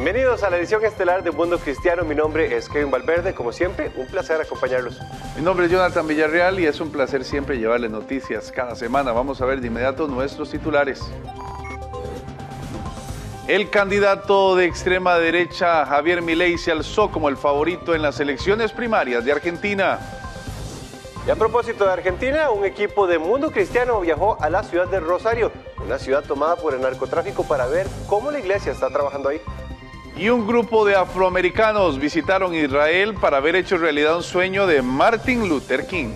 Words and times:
Bienvenidos 0.00 0.44
a 0.44 0.50
la 0.50 0.58
edición 0.58 0.84
estelar 0.84 1.24
de 1.24 1.32
Mundo 1.32 1.58
Cristiano. 1.58 2.04
Mi 2.04 2.14
nombre 2.14 2.56
es 2.56 2.68
Kevin 2.68 2.88
Valverde. 2.88 3.34
Como 3.34 3.50
siempre, 3.50 3.90
un 3.96 4.06
placer 4.06 4.40
acompañarlos. 4.40 5.00
Mi 5.34 5.42
nombre 5.42 5.66
es 5.66 5.72
Jonathan 5.72 6.06
Villarreal 6.06 6.60
y 6.60 6.66
es 6.66 6.80
un 6.80 6.92
placer 6.92 7.24
siempre 7.24 7.58
llevarles 7.58 7.90
noticias 7.90 8.52
cada 8.52 8.76
semana. 8.76 9.10
Vamos 9.10 9.40
a 9.40 9.44
ver 9.44 9.60
de 9.60 9.66
inmediato 9.66 10.06
nuestros 10.06 10.52
titulares. 10.52 11.02
El 13.48 13.70
candidato 13.70 14.54
de 14.54 14.66
extrema 14.66 15.18
derecha 15.18 15.84
Javier 15.84 16.22
Milei 16.22 16.58
se 16.58 16.70
alzó 16.70 17.10
como 17.10 17.28
el 17.28 17.36
favorito 17.36 17.92
en 17.92 18.02
las 18.02 18.20
elecciones 18.20 18.70
primarias 18.70 19.24
de 19.24 19.32
Argentina. 19.32 19.98
Y 21.26 21.30
a 21.30 21.34
propósito 21.34 21.84
de 21.84 21.92
Argentina, 21.94 22.50
un 22.50 22.64
equipo 22.64 23.08
de 23.08 23.18
Mundo 23.18 23.50
Cristiano 23.50 23.98
viajó 23.98 24.38
a 24.40 24.48
la 24.48 24.62
ciudad 24.62 24.86
de 24.86 25.00
Rosario, 25.00 25.50
una 25.84 25.98
ciudad 25.98 26.22
tomada 26.22 26.54
por 26.54 26.72
el 26.72 26.82
narcotráfico, 26.82 27.42
para 27.42 27.66
ver 27.66 27.88
cómo 28.06 28.30
la 28.30 28.38
iglesia 28.38 28.70
está 28.70 28.90
trabajando 28.90 29.30
ahí. 29.30 29.40
Y 30.18 30.30
un 30.30 30.48
grupo 30.48 30.84
de 30.84 30.96
afroamericanos 30.96 32.00
visitaron 32.00 32.52
Israel 32.52 33.14
para 33.14 33.36
haber 33.36 33.54
hecho 33.54 33.78
realidad 33.78 34.16
un 34.16 34.24
sueño 34.24 34.66
de 34.66 34.82
Martin 34.82 35.48
Luther 35.48 35.86
King. 35.86 36.08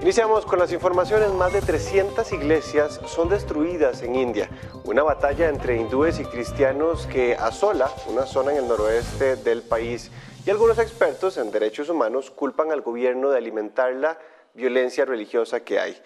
Iniciamos 0.00 0.46
con 0.46 0.60
las 0.60 0.70
informaciones. 0.70 1.32
Más 1.32 1.52
de 1.52 1.60
300 1.60 2.30
iglesias 2.32 3.00
son 3.06 3.28
destruidas 3.28 4.02
en 4.02 4.14
India. 4.14 4.48
Una 4.84 5.02
batalla 5.02 5.48
entre 5.48 5.76
hindúes 5.76 6.20
y 6.20 6.24
cristianos 6.24 7.08
que 7.08 7.34
asola 7.34 7.90
una 8.06 8.24
zona 8.24 8.52
en 8.52 8.58
el 8.58 8.68
noroeste 8.68 9.34
del 9.34 9.62
país. 9.62 10.12
Y 10.46 10.50
algunos 10.50 10.78
expertos 10.78 11.38
en 11.38 11.50
derechos 11.50 11.88
humanos 11.88 12.30
culpan 12.30 12.70
al 12.70 12.82
gobierno 12.82 13.30
de 13.30 13.38
alimentar 13.38 13.92
la 13.94 14.16
violencia 14.54 15.04
religiosa 15.04 15.58
que 15.58 15.80
hay. 15.80 16.00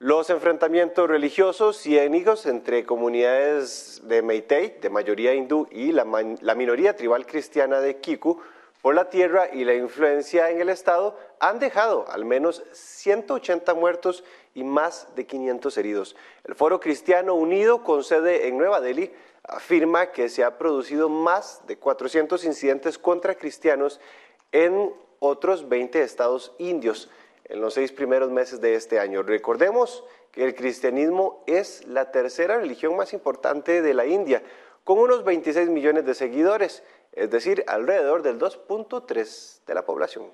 Los 0.00 0.28
enfrentamientos 0.28 1.08
religiosos 1.08 1.86
y 1.86 1.96
étnicos 1.96 2.46
entre 2.46 2.84
comunidades 2.84 4.02
de 4.02 4.22
Meitei, 4.22 4.76
de 4.80 4.90
mayoría 4.90 5.34
hindú, 5.34 5.68
y 5.70 5.92
la, 5.92 6.04
minoría 6.04 6.96
tribal 6.96 7.24
cristiana 7.26 7.80
de 7.80 8.00
Kiku, 8.00 8.40
por 8.82 8.96
la 8.96 9.08
tierra 9.08 9.48
y 9.52 9.64
la 9.64 9.74
influencia 9.74 10.50
en 10.50 10.60
el 10.60 10.68
Estado, 10.68 11.16
han 11.38 11.60
dejado 11.60 12.06
al 12.10 12.24
menos 12.24 12.64
180 12.72 13.72
muertos 13.74 14.24
y 14.52 14.64
más 14.64 15.06
de 15.14 15.26
500 15.26 15.78
heridos. 15.78 16.16
El 16.42 16.56
Foro 16.56 16.80
Cristiano 16.80 17.34
Unido, 17.34 17.84
con 17.84 18.02
sede 18.02 18.48
en 18.48 18.58
Nueva 18.58 18.80
Delhi, 18.80 19.12
afirma 19.44 20.06
que 20.10 20.28
se 20.28 20.42
ha 20.42 20.58
producido 20.58 21.08
más 21.08 21.64
de 21.68 21.78
400 21.78 22.44
incidentes 22.44 22.98
contra 22.98 23.36
cristianos 23.36 24.00
en 24.50 24.92
otros 25.20 25.68
20 25.68 26.02
estados 26.02 26.52
indios 26.58 27.08
en 27.44 27.60
los 27.60 27.74
seis 27.74 27.92
primeros 27.92 28.30
meses 28.30 28.60
de 28.60 28.74
este 28.74 28.98
año. 28.98 29.22
Recordemos 29.22 30.04
que 30.32 30.44
el 30.44 30.54
cristianismo 30.54 31.44
es 31.46 31.86
la 31.86 32.10
tercera 32.10 32.58
religión 32.58 32.96
más 32.96 33.12
importante 33.12 33.82
de 33.82 33.94
la 33.94 34.06
India, 34.06 34.42
con 34.82 34.98
unos 34.98 35.24
26 35.24 35.68
millones 35.68 36.04
de 36.04 36.14
seguidores, 36.14 36.82
es 37.12 37.30
decir, 37.30 37.64
alrededor 37.66 38.22
del 38.22 38.38
2.3 38.38 39.64
de 39.64 39.74
la 39.74 39.84
población. 39.84 40.26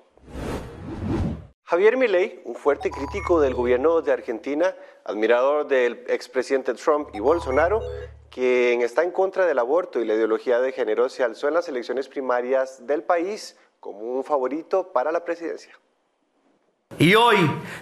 Javier 1.63 1.95
Milei, 1.95 2.41
un 2.43 2.55
fuerte 2.55 2.89
crítico 2.89 3.39
del 3.39 3.53
gobierno 3.53 4.01
de 4.01 4.11
Argentina, 4.11 4.75
admirador 5.05 5.67
del 5.67 6.03
expresidente 6.09 6.73
Trump 6.73 7.09
y 7.13 7.21
Bolsonaro, 7.21 7.81
quien 8.29 8.81
está 8.81 9.03
en 9.03 9.11
contra 9.11 9.45
del 9.45 9.59
aborto 9.59 10.01
y 10.01 10.05
la 10.05 10.15
ideología 10.15 10.59
de 10.59 10.73
género, 10.73 11.07
se 11.07 11.23
alzó 11.23 11.47
en 11.47 11.53
las 11.53 11.69
elecciones 11.69 12.09
primarias 12.09 12.85
del 12.85 13.03
país 13.03 13.57
como 13.79 14.01
un 14.01 14.23
favorito 14.25 14.91
para 14.91 15.13
la 15.13 15.23
presidencia. 15.23 15.73
Y 16.99 17.15
hoy, 17.15 17.37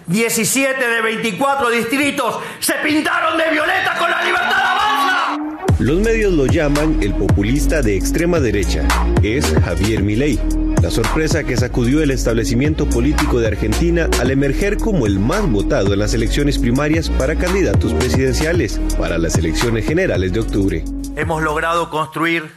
17 0.06 0.88
de 0.88 1.02
24 1.02 1.70
distritos 1.70 2.38
se 2.58 2.74
pintaron 2.74 3.36
de 3.36 3.50
violeta 3.50 3.96
con 3.98 4.10
la 4.10 4.22
libertad 4.24 4.60
avanza. 4.60 5.38
Los 5.78 6.00
medios 6.00 6.32
lo 6.32 6.46
llaman 6.46 7.02
el 7.02 7.14
populista 7.14 7.82
de 7.82 7.96
extrema 7.96 8.40
derecha. 8.40 8.86
Es 9.22 9.52
Javier 9.64 10.02
Milei. 10.02 10.38
La 10.82 10.90
sorpresa 10.90 11.44
que 11.44 11.56
sacudió 11.56 12.02
el 12.02 12.10
establecimiento 12.10 12.88
político 12.88 13.40
de 13.40 13.48
Argentina 13.48 14.08
al 14.20 14.30
emerger 14.30 14.78
como 14.78 15.06
el 15.06 15.18
más 15.18 15.46
votado 15.50 15.92
en 15.92 15.98
las 15.98 16.14
elecciones 16.14 16.58
primarias 16.58 17.10
para 17.10 17.36
candidatos 17.36 17.92
presidenciales 17.92 18.80
para 18.98 19.18
las 19.18 19.36
elecciones 19.36 19.86
generales 19.86 20.32
de 20.32 20.40
octubre. 20.40 20.84
Hemos 21.16 21.42
logrado 21.42 21.90
construir 21.90 22.50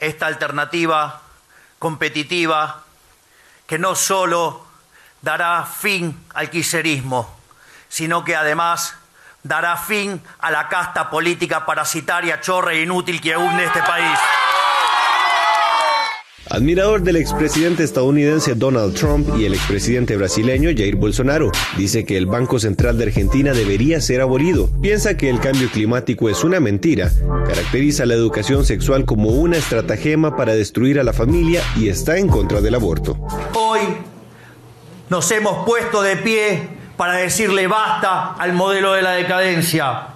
esta 0.00 0.26
alternativa 0.26 1.22
competitiva 1.78 2.84
que 3.66 3.78
no 3.78 3.94
solo 3.94 4.65
dará 5.22 5.64
fin 5.64 6.16
al 6.34 6.50
quiserismo, 6.50 7.36
sino 7.88 8.24
que 8.24 8.36
además 8.36 8.94
dará 9.42 9.76
fin 9.76 10.20
a 10.38 10.50
la 10.50 10.68
casta 10.68 11.10
política 11.10 11.64
parasitaria, 11.64 12.40
chorra 12.40 12.72
e 12.72 12.82
inútil 12.82 13.20
que 13.20 13.36
hunde 13.36 13.64
este 13.64 13.80
país. 13.82 14.18
Admirador 16.48 17.02
del 17.02 17.16
expresidente 17.16 17.82
estadounidense 17.82 18.54
Donald 18.54 18.94
Trump 18.94 19.28
y 19.36 19.46
el 19.46 19.54
expresidente 19.54 20.16
brasileño 20.16 20.70
Jair 20.76 20.94
Bolsonaro, 20.94 21.50
dice 21.76 22.04
que 22.04 22.16
el 22.16 22.26
Banco 22.26 22.60
Central 22.60 22.98
de 22.98 23.04
Argentina 23.04 23.52
debería 23.52 24.00
ser 24.00 24.20
abolido. 24.20 24.70
Piensa 24.80 25.16
que 25.16 25.28
el 25.28 25.40
cambio 25.40 25.68
climático 25.68 26.30
es 26.30 26.44
una 26.44 26.60
mentira. 26.60 27.10
Caracteriza 27.48 28.06
la 28.06 28.14
educación 28.14 28.64
sexual 28.64 29.04
como 29.04 29.30
una 29.30 29.56
estratagema 29.56 30.36
para 30.36 30.54
destruir 30.54 31.00
a 31.00 31.04
la 31.04 31.12
familia 31.12 31.62
y 31.76 31.88
está 31.88 32.16
en 32.16 32.28
contra 32.28 32.60
del 32.60 32.76
aborto. 32.76 33.18
Hoy 33.54 33.80
nos 35.08 35.30
hemos 35.30 35.64
puesto 35.64 36.02
de 36.02 36.16
pie 36.16 36.68
para 36.96 37.14
decirle 37.14 37.66
basta 37.66 38.34
al 38.38 38.52
modelo 38.52 38.92
de 38.92 39.02
la 39.02 39.12
decadencia. 39.12 40.08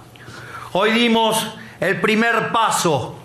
Hoy 0.73 0.91
dimos 0.91 1.55
el 1.79 1.99
primer 2.01 2.51
paso 2.51 3.15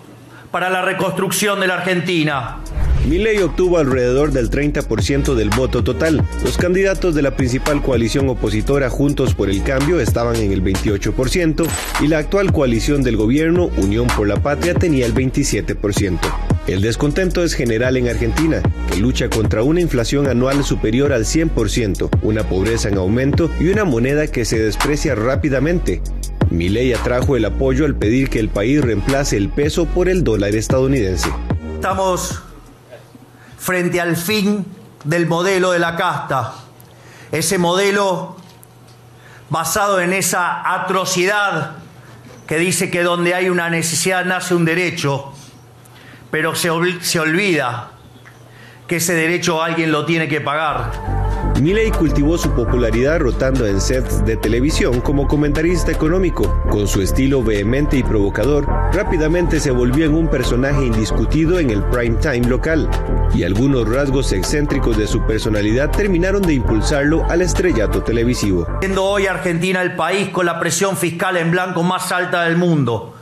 para 0.51 0.69
la 0.69 0.81
reconstrucción 0.81 1.59
de 1.59 1.67
la 1.67 1.75
Argentina. 1.75 2.57
Milei 3.07 3.41
obtuvo 3.41 3.77
alrededor 3.77 4.33
del 4.33 4.49
30% 4.49 5.33
del 5.33 5.49
voto 5.49 5.81
total. 5.81 6.21
Los 6.43 6.57
candidatos 6.57 7.15
de 7.15 7.21
la 7.21 7.37
principal 7.37 7.81
coalición 7.81 8.27
opositora 8.27 8.89
Juntos 8.89 9.33
por 9.33 9.49
el 9.49 9.63
Cambio 9.63 10.01
estaban 10.01 10.35
en 10.35 10.51
el 10.51 10.61
28% 10.61 11.65
y 12.01 12.07
la 12.07 12.17
actual 12.17 12.51
coalición 12.51 13.03
del 13.03 13.15
gobierno 13.15 13.69
Unión 13.77 14.07
por 14.07 14.27
la 14.27 14.35
Patria 14.41 14.73
tenía 14.73 15.05
el 15.05 15.13
27%. 15.13 16.19
El 16.67 16.81
descontento 16.81 17.45
es 17.45 17.53
general 17.53 17.95
en 17.95 18.09
Argentina, 18.09 18.61
que 18.91 18.97
lucha 18.97 19.29
contra 19.29 19.63
una 19.63 19.79
inflación 19.79 20.27
anual 20.27 20.65
superior 20.65 21.13
al 21.13 21.23
100%, 21.23 22.09
una 22.23 22.43
pobreza 22.43 22.89
en 22.89 22.97
aumento 22.97 23.49
y 23.57 23.69
una 23.69 23.85
moneda 23.85 24.27
que 24.27 24.43
se 24.43 24.59
desprecia 24.59 25.15
rápidamente. 25.15 26.01
Milei 26.51 26.91
atrajo 26.91 27.37
el 27.37 27.45
apoyo 27.45 27.85
al 27.85 27.95
pedir 27.95 28.29
que 28.29 28.39
el 28.39 28.49
país 28.49 28.81
reemplace 28.81 29.37
el 29.37 29.47
peso 29.47 29.85
por 29.85 30.09
el 30.09 30.25
dólar 30.25 30.55
estadounidense. 30.55 31.29
Estamos 31.75 32.46
frente 33.57 33.99
al 33.99 34.15
fin 34.15 34.65
del 35.03 35.27
modelo 35.27 35.71
de 35.71 35.79
la 35.79 35.95
casta, 35.95 36.53
ese 37.31 37.57
modelo 37.57 38.37
basado 39.49 39.99
en 39.99 40.13
esa 40.13 40.73
atrocidad 40.73 41.77
que 42.47 42.57
dice 42.57 42.89
que 42.89 43.03
donde 43.03 43.33
hay 43.33 43.49
una 43.49 43.69
necesidad 43.69 44.25
nace 44.25 44.55
un 44.55 44.65
derecho, 44.65 45.33
pero 46.31 46.55
se, 46.55 46.69
se 47.01 47.19
olvida 47.19 47.91
que 48.87 48.97
ese 48.97 49.13
derecho 49.13 49.61
alguien 49.61 49.91
lo 49.91 50.05
tiene 50.05 50.27
que 50.27 50.39
pagar. 50.39 51.26
Milley 51.61 51.89
cultivó 51.89 52.37
su 52.37 52.51
popularidad 52.51 53.19
rotando 53.19 53.65
en 53.65 53.81
sets 53.81 54.23
de 54.23 54.37
televisión 54.37 55.01
como 55.01 55.27
comentarista 55.27 55.91
económico. 55.91 56.61
Con 56.69 56.87
su 56.87 57.01
estilo 57.01 57.41
vehemente 57.41 57.97
y 57.97 58.03
provocador, 58.03 58.67
rápidamente 58.93 59.59
se 59.59 59.71
volvió 59.71 60.05
en 60.05 60.13
un 60.13 60.27
personaje 60.27 60.85
indiscutido 60.85 61.57
en 61.57 61.71
el 61.71 61.83
prime 61.85 62.17
time 62.21 62.47
local, 62.47 62.87
y 63.33 63.43
algunos 63.43 63.89
rasgos 63.89 64.33
excéntricos 64.33 64.97
de 64.97 65.07
su 65.07 65.25
personalidad 65.25 65.89
terminaron 65.89 66.43
de 66.43 66.53
impulsarlo 66.53 67.25
al 67.27 67.41
estrellato 67.41 68.03
televisivo. 68.03 68.67
Siendo 68.79 69.03
hoy 69.03 69.25
Argentina 69.25 69.81
el 69.81 69.95
país 69.95 70.29
con 70.29 70.45
la 70.45 70.59
presión 70.59 70.95
fiscal 70.95 71.37
en 71.37 71.49
blanco 71.49 71.81
más 71.81 72.11
alta 72.11 72.43
del 72.43 72.57
mundo, 72.57 73.15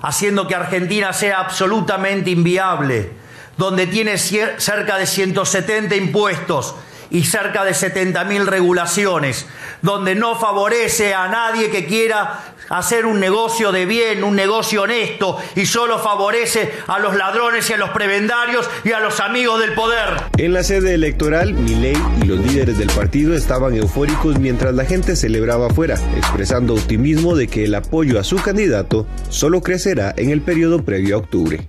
haciendo 0.00 0.46
que 0.46 0.54
Argentina 0.54 1.12
sea 1.12 1.40
absolutamente 1.40 2.30
inviable, 2.30 3.10
donde 3.56 3.88
tiene 3.88 4.16
cerca 4.16 4.96
de 4.96 5.06
170 5.06 5.96
impuestos 5.96 6.76
y 7.10 7.24
cerca 7.24 7.64
de 7.64 7.72
70.000 7.72 8.46
regulaciones, 8.46 9.46
donde 9.82 10.14
no 10.14 10.38
favorece 10.38 11.14
a 11.14 11.28
nadie 11.28 11.70
que 11.70 11.86
quiera 11.86 12.54
hacer 12.68 13.04
un 13.04 13.18
negocio 13.18 13.72
de 13.72 13.84
bien, 13.84 14.22
un 14.22 14.36
negocio 14.36 14.82
honesto, 14.82 15.38
y 15.56 15.66
solo 15.66 15.98
favorece 15.98 16.72
a 16.86 16.98
los 16.98 17.16
ladrones 17.16 17.68
y 17.68 17.72
a 17.72 17.76
los 17.76 17.90
prebendarios 17.90 18.68
y 18.84 18.92
a 18.92 19.00
los 19.00 19.20
amigos 19.20 19.60
del 19.60 19.74
poder. 19.74 20.08
En 20.38 20.52
la 20.52 20.62
sede 20.62 20.94
electoral, 20.94 21.52
Milei 21.52 21.96
y 22.22 22.26
los 22.26 22.38
líderes 22.38 22.78
del 22.78 22.90
partido 22.90 23.34
estaban 23.34 23.74
eufóricos 23.74 24.38
mientras 24.38 24.74
la 24.74 24.84
gente 24.84 25.16
celebraba 25.16 25.66
afuera, 25.66 25.96
expresando 26.16 26.74
optimismo 26.74 27.34
de 27.34 27.48
que 27.48 27.64
el 27.64 27.74
apoyo 27.74 28.20
a 28.20 28.24
su 28.24 28.36
candidato 28.36 29.06
solo 29.28 29.60
crecerá 29.60 30.14
en 30.16 30.30
el 30.30 30.40
periodo 30.40 30.84
previo 30.84 31.16
a 31.16 31.18
octubre. 31.18 31.68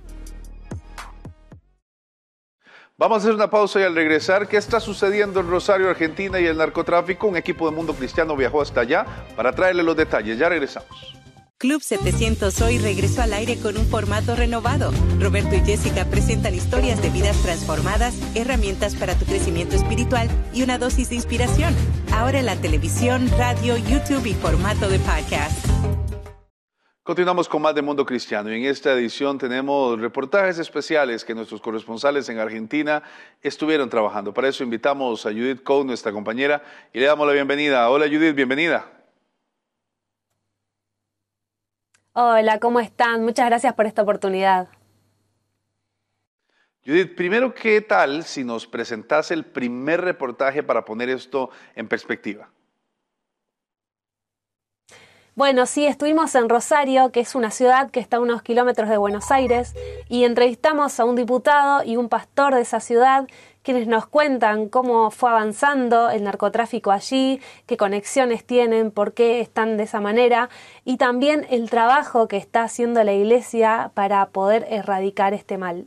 Vamos 3.02 3.16
a 3.16 3.18
hacer 3.22 3.34
una 3.34 3.50
pausa 3.50 3.80
y 3.80 3.82
al 3.82 3.96
regresar, 3.96 4.46
¿qué 4.46 4.56
está 4.56 4.78
sucediendo 4.78 5.40
en 5.40 5.48
Rosario, 5.48 5.90
Argentina 5.90 6.38
y 6.38 6.46
el 6.46 6.56
narcotráfico? 6.56 7.26
Un 7.26 7.36
equipo 7.36 7.68
de 7.68 7.74
Mundo 7.74 7.94
Cristiano 7.94 8.36
viajó 8.36 8.62
hasta 8.62 8.82
allá 8.82 9.04
para 9.34 9.52
traerle 9.52 9.82
los 9.82 9.96
detalles. 9.96 10.38
Ya 10.38 10.48
regresamos. 10.48 10.88
Club 11.58 11.82
700 11.82 12.60
hoy 12.60 12.78
regresó 12.78 13.22
al 13.22 13.32
aire 13.32 13.58
con 13.58 13.76
un 13.76 13.86
formato 13.86 14.36
renovado. 14.36 14.92
Roberto 15.18 15.56
y 15.56 15.62
Jessica 15.62 16.04
presentan 16.04 16.54
historias 16.54 17.02
de 17.02 17.10
vidas 17.10 17.42
transformadas, 17.42 18.14
herramientas 18.36 18.94
para 18.94 19.16
tu 19.16 19.24
crecimiento 19.24 19.74
espiritual 19.74 20.28
y 20.54 20.62
una 20.62 20.78
dosis 20.78 21.08
de 21.08 21.16
inspiración. 21.16 21.74
Ahora 22.12 22.38
en 22.38 22.46
la 22.46 22.54
televisión, 22.54 23.28
radio, 23.36 23.76
YouTube 23.78 24.26
y 24.26 24.34
formato 24.34 24.88
de 24.88 25.00
podcast. 25.00 26.01
Continuamos 27.04 27.48
con 27.48 27.60
más 27.60 27.74
de 27.74 27.82
Mundo 27.82 28.06
Cristiano 28.06 28.48
y 28.52 28.60
en 28.60 28.70
esta 28.70 28.92
edición 28.92 29.36
tenemos 29.36 29.98
reportajes 30.00 30.60
especiales 30.60 31.24
que 31.24 31.34
nuestros 31.34 31.60
corresponsales 31.60 32.28
en 32.28 32.38
Argentina 32.38 33.02
estuvieron 33.40 33.90
trabajando. 33.90 34.32
Para 34.32 34.46
eso 34.46 34.62
invitamos 34.62 35.26
a 35.26 35.30
Judith 35.30 35.64
Coe, 35.64 35.84
nuestra 35.84 36.12
compañera, 36.12 36.62
y 36.92 37.00
le 37.00 37.06
damos 37.06 37.26
la 37.26 37.32
bienvenida. 37.32 37.90
Hola 37.90 38.06
Judith, 38.06 38.36
bienvenida. 38.36 38.88
Hola, 42.12 42.60
¿cómo 42.60 42.78
están? 42.78 43.24
Muchas 43.24 43.46
gracias 43.46 43.74
por 43.74 43.86
esta 43.86 44.02
oportunidad. 44.02 44.68
Judith, 46.86 47.16
primero, 47.16 47.52
¿qué 47.52 47.80
tal 47.80 48.22
si 48.22 48.44
nos 48.44 48.68
presentase 48.68 49.34
el 49.34 49.44
primer 49.44 50.02
reportaje 50.02 50.62
para 50.62 50.84
poner 50.84 51.08
esto 51.08 51.50
en 51.74 51.88
perspectiva? 51.88 52.48
Bueno, 55.34 55.64
sí, 55.64 55.86
estuvimos 55.86 56.34
en 56.34 56.50
Rosario, 56.50 57.10
que 57.10 57.20
es 57.20 57.34
una 57.34 57.50
ciudad 57.50 57.90
que 57.90 58.00
está 58.00 58.18
a 58.18 58.20
unos 58.20 58.42
kilómetros 58.42 58.90
de 58.90 58.98
Buenos 58.98 59.30
Aires, 59.30 59.74
y 60.10 60.24
entrevistamos 60.24 61.00
a 61.00 61.06
un 61.06 61.16
diputado 61.16 61.82
y 61.82 61.96
un 61.96 62.10
pastor 62.10 62.54
de 62.54 62.60
esa 62.60 62.80
ciudad, 62.80 63.26
quienes 63.62 63.86
nos 63.86 64.04
cuentan 64.04 64.68
cómo 64.68 65.10
fue 65.10 65.30
avanzando 65.30 66.10
el 66.10 66.24
narcotráfico 66.24 66.90
allí, 66.90 67.40
qué 67.64 67.78
conexiones 67.78 68.44
tienen, 68.44 68.90
por 68.90 69.14
qué 69.14 69.40
están 69.40 69.78
de 69.78 69.84
esa 69.84 70.02
manera, 70.02 70.50
y 70.84 70.98
también 70.98 71.46
el 71.48 71.70
trabajo 71.70 72.28
que 72.28 72.36
está 72.36 72.64
haciendo 72.64 73.02
la 73.02 73.14
Iglesia 73.14 73.90
para 73.94 74.26
poder 74.26 74.66
erradicar 74.68 75.32
este 75.32 75.56
mal. 75.56 75.86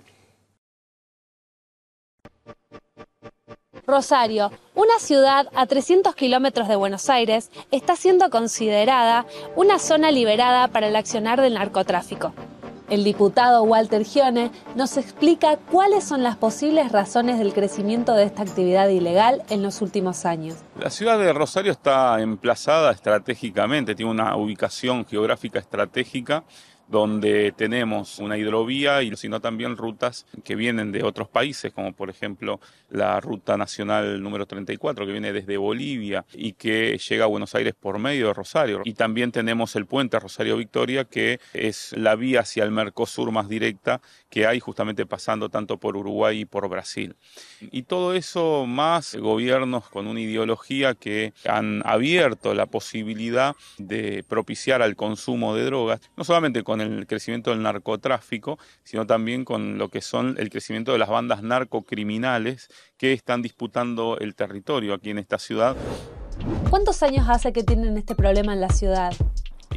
Rosario, 3.87 4.51
una 4.73 4.99
ciudad 4.99 5.47
a 5.55 5.65
300 5.65 6.15
kilómetros 6.15 6.67
de 6.67 6.75
Buenos 6.75 7.09
Aires, 7.09 7.51
está 7.71 7.95
siendo 7.95 8.29
considerada 8.29 9.25
una 9.55 9.79
zona 9.79 10.11
liberada 10.11 10.67
para 10.69 10.87
el 10.87 10.95
accionar 10.95 11.39
del 11.39 11.53
narcotráfico. 11.53 12.33
El 12.87 13.03
diputado 13.03 13.63
Walter 13.63 14.03
Gione 14.03 14.51
nos 14.75 14.97
explica 14.97 15.57
cuáles 15.57 16.03
son 16.03 16.21
las 16.21 16.35
posibles 16.35 16.91
razones 16.91 17.39
del 17.39 17.51
crecimiento 17.51 18.13
de 18.13 18.23
esta 18.23 18.43
actividad 18.43 18.89
ilegal 18.89 19.41
en 19.49 19.63
los 19.63 19.81
últimos 19.81 20.23
años. 20.25 20.57
La 20.79 20.91
ciudad 20.91 21.17
de 21.17 21.33
Rosario 21.33 21.71
está 21.71 22.21
emplazada 22.21 22.91
estratégicamente, 22.91 23.95
tiene 23.95 24.11
una 24.11 24.35
ubicación 24.35 25.03
geográfica 25.03 25.57
estratégica 25.57 26.43
donde 26.87 27.51
tenemos 27.51 28.19
una 28.19 28.37
hidrovía 28.37 29.01
y 29.01 29.15
sino 29.15 29.39
también 29.39 29.77
rutas 29.77 30.25
que 30.43 30.55
vienen 30.55 30.91
de 30.91 31.03
otros 31.03 31.27
países, 31.29 31.73
como 31.73 31.93
por 31.93 32.09
ejemplo 32.09 32.59
la 32.89 33.19
ruta 33.19 33.57
nacional 33.57 34.21
número 34.21 34.45
34 34.45 35.05
que 35.05 35.11
viene 35.11 35.33
desde 35.33 35.57
Bolivia 35.57 36.25
y 36.33 36.53
que 36.53 36.97
llega 36.97 37.25
a 37.25 37.27
Buenos 37.27 37.55
Aires 37.55 37.73
por 37.79 37.99
medio 37.99 38.27
de 38.27 38.33
Rosario. 38.33 38.81
Y 38.83 38.93
también 38.93 39.31
tenemos 39.31 39.75
el 39.75 39.85
puente 39.85 40.19
Rosario 40.19 40.57
Victoria 40.57 41.05
que 41.05 41.39
es 41.53 41.93
la 41.97 42.15
vía 42.15 42.41
hacia 42.41 42.63
el 42.63 42.71
Mercosur 42.71 43.31
más 43.31 43.49
directa 43.49 44.01
que 44.29 44.45
hay 44.45 44.59
justamente 44.59 45.05
pasando 45.05 45.49
tanto 45.49 45.77
por 45.77 45.95
Uruguay 45.95 46.41
y 46.41 46.45
por 46.45 46.67
Brasil. 46.67 47.15
Y 47.61 47.83
todo 47.83 48.13
eso 48.13 48.65
más 48.65 49.15
gobiernos 49.15 49.89
con 49.89 50.07
una 50.07 50.19
ideología 50.19 50.93
que 50.93 51.33
han 51.47 51.81
abierto 51.85 52.53
la 52.53 52.65
posibilidad 52.65 53.55
de 53.77 54.23
propiciar 54.27 54.81
al 54.81 54.95
consumo 54.95 55.55
de 55.55 55.65
drogas, 55.65 56.01
no 56.17 56.23
solamente 56.23 56.63
con 56.63 56.74
el 56.81 57.07
crecimiento 57.07 57.51
del 57.51 57.61
narcotráfico, 57.61 58.57
sino 58.83 59.05
también 59.05 59.45
con 59.45 59.77
lo 59.77 59.89
que 59.89 60.01
son 60.01 60.35
el 60.37 60.49
crecimiento 60.49 60.91
de 60.91 60.99
las 60.99 61.09
bandas 61.09 61.43
narcocriminales 61.43 62.69
que 62.97 63.13
están 63.13 63.41
disputando 63.41 64.17
el 64.19 64.35
territorio 64.35 64.93
aquí 64.93 65.09
en 65.09 65.19
esta 65.19 65.39
ciudad. 65.39 65.75
¿Cuántos 66.69 67.01
años 67.03 67.27
hace 67.29 67.53
que 67.53 67.63
tienen 67.63 67.97
este 67.97 68.15
problema 68.15 68.53
en 68.53 68.61
la 68.61 68.69
ciudad? 68.69 69.13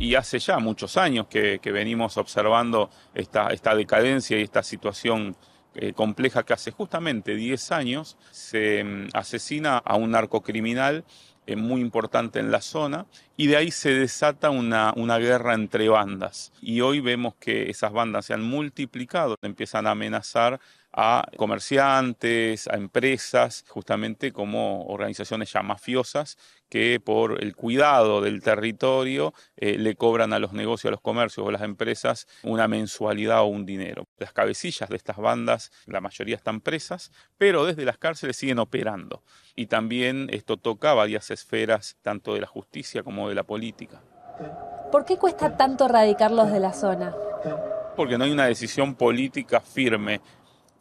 y 0.00 0.14
hace 0.14 0.38
ya 0.38 0.58
muchos 0.60 0.96
años 0.96 1.26
que, 1.26 1.60
venimos 1.64 2.16
observando 2.18 2.88
esta, 3.14 3.48
esta, 3.48 3.74
decadencia 3.74 4.38
y 4.38 4.42
esta 4.42 4.62
situación 4.62 5.36
eh, 5.74 5.92
compleja 5.92 6.44
que 6.44 6.52
hace 6.52 6.70
justamente 6.70 7.34
10 7.34 7.72
años 7.72 8.16
se 8.30 8.82
mm, 8.82 9.08
asesina 9.12 9.78
a 9.78 9.96
un 9.96 10.10
narcocriminal 10.10 11.04
eh, 11.48 11.56
muy 11.56 11.80
importante 11.80 12.40
en 12.40 12.50
la 12.50 12.60
zona 12.60 13.06
y 13.34 13.46
de 13.46 13.56
ahí 13.56 13.70
se 13.70 13.94
desata 13.94 14.50
una, 14.50 14.92
una 14.96 15.16
guerra 15.16 15.54
entre 15.54 15.88
bandas. 15.88 16.52
Y 16.60 16.82
hoy 16.82 17.00
vemos 17.00 17.36
que 17.36 17.70
esas 17.70 17.90
bandas 17.90 18.26
se 18.26 18.34
han 18.34 18.42
multiplicado, 18.42 19.34
empiezan 19.40 19.86
a 19.86 19.92
amenazar 19.92 20.60
a 21.00 21.24
comerciantes, 21.36 22.66
a 22.66 22.74
empresas, 22.74 23.64
justamente 23.68 24.32
como 24.32 24.84
organizaciones 24.86 25.52
ya 25.52 25.62
mafiosas 25.62 26.36
que 26.68 26.98
por 26.98 27.40
el 27.40 27.54
cuidado 27.54 28.20
del 28.20 28.42
territorio 28.42 29.32
eh, 29.56 29.78
le 29.78 29.94
cobran 29.94 30.32
a 30.32 30.40
los 30.40 30.52
negocios, 30.52 30.88
a 30.88 30.90
los 30.90 31.00
comercios 31.00 31.46
o 31.46 31.50
a 31.50 31.52
las 31.52 31.62
empresas 31.62 32.26
una 32.42 32.66
mensualidad 32.66 33.42
o 33.42 33.46
un 33.46 33.64
dinero. 33.64 34.08
Las 34.18 34.32
cabecillas 34.32 34.88
de 34.88 34.96
estas 34.96 35.18
bandas, 35.18 35.70
la 35.86 36.00
mayoría 36.00 36.34
están 36.34 36.60
presas, 36.60 37.12
pero 37.38 37.64
desde 37.64 37.84
las 37.84 37.96
cárceles 37.96 38.36
siguen 38.36 38.58
operando. 38.58 39.22
Y 39.54 39.66
también 39.66 40.26
esto 40.32 40.56
toca 40.56 40.94
varias 40.94 41.30
esferas, 41.30 41.96
tanto 42.02 42.34
de 42.34 42.40
la 42.40 42.48
justicia 42.48 43.04
como 43.04 43.28
de 43.28 43.36
la 43.36 43.44
política. 43.44 44.02
¿Por 44.90 45.04
qué 45.04 45.16
cuesta 45.16 45.56
tanto 45.56 45.84
erradicarlos 45.84 46.50
de 46.50 46.58
la 46.58 46.72
zona? 46.72 47.14
Porque 47.94 48.16
no 48.16 48.24
hay 48.24 48.30
una 48.30 48.46
decisión 48.46 48.94
política 48.94 49.60
firme, 49.60 50.20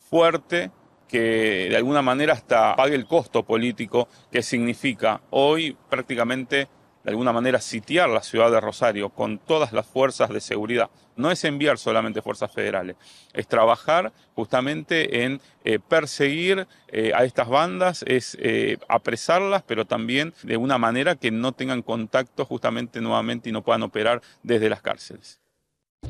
fuerte, 0.10 0.72
que 1.08 1.68
de 1.70 1.78
alguna 1.78 2.02
manera 2.02 2.34
hasta 2.34 2.76
pague 2.76 2.96
el 2.96 3.06
costo 3.06 3.44
político 3.44 4.08
que 4.32 4.42
significa 4.42 5.22
hoy 5.30 5.78
prácticamente 5.90 6.68
de 7.08 7.12
alguna 7.12 7.32
manera 7.32 7.62
sitiar 7.62 8.10
la 8.10 8.22
ciudad 8.22 8.52
de 8.52 8.60
Rosario 8.60 9.08
con 9.08 9.40
todas 9.40 9.72
las 9.72 9.88
fuerzas 9.88 10.30
de 10.30 10.42
seguridad. 10.42 10.90
No 11.16 11.32
es 11.32 11.42
enviar 11.46 11.78
solamente 11.78 12.22
fuerzas 12.22 12.52
federales, 12.52 12.98
es 13.32 13.48
trabajar 13.48 14.12
justamente 14.36 15.24
en 15.24 15.40
eh, 15.64 15.80
perseguir 15.80 16.68
eh, 16.90 17.14
a 17.16 17.24
estas 17.24 17.48
bandas, 17.48 18.04
es 18.06 18.38
eh, 18.42 18.78
apresarlas, 18.90 19.64
pero 19.64 19.86
también 19.86 20.34
de 20.44 20.58
una 20.58 20.78
manera 20.78 21.16
que 21.16 21.32
no 21.32 21.54
tengan 21.54 21.82
contacto 21.82 22.44
justamente 22.44 23.00
nuevamente 23.00 23.48
y 23.48 23.54
no 23.54 23.64
puedan 23.64 23.84
operar 23.84 24.22
desde 24.44 24.70
las 24.70 24.82
cárceles. 24.82 25.40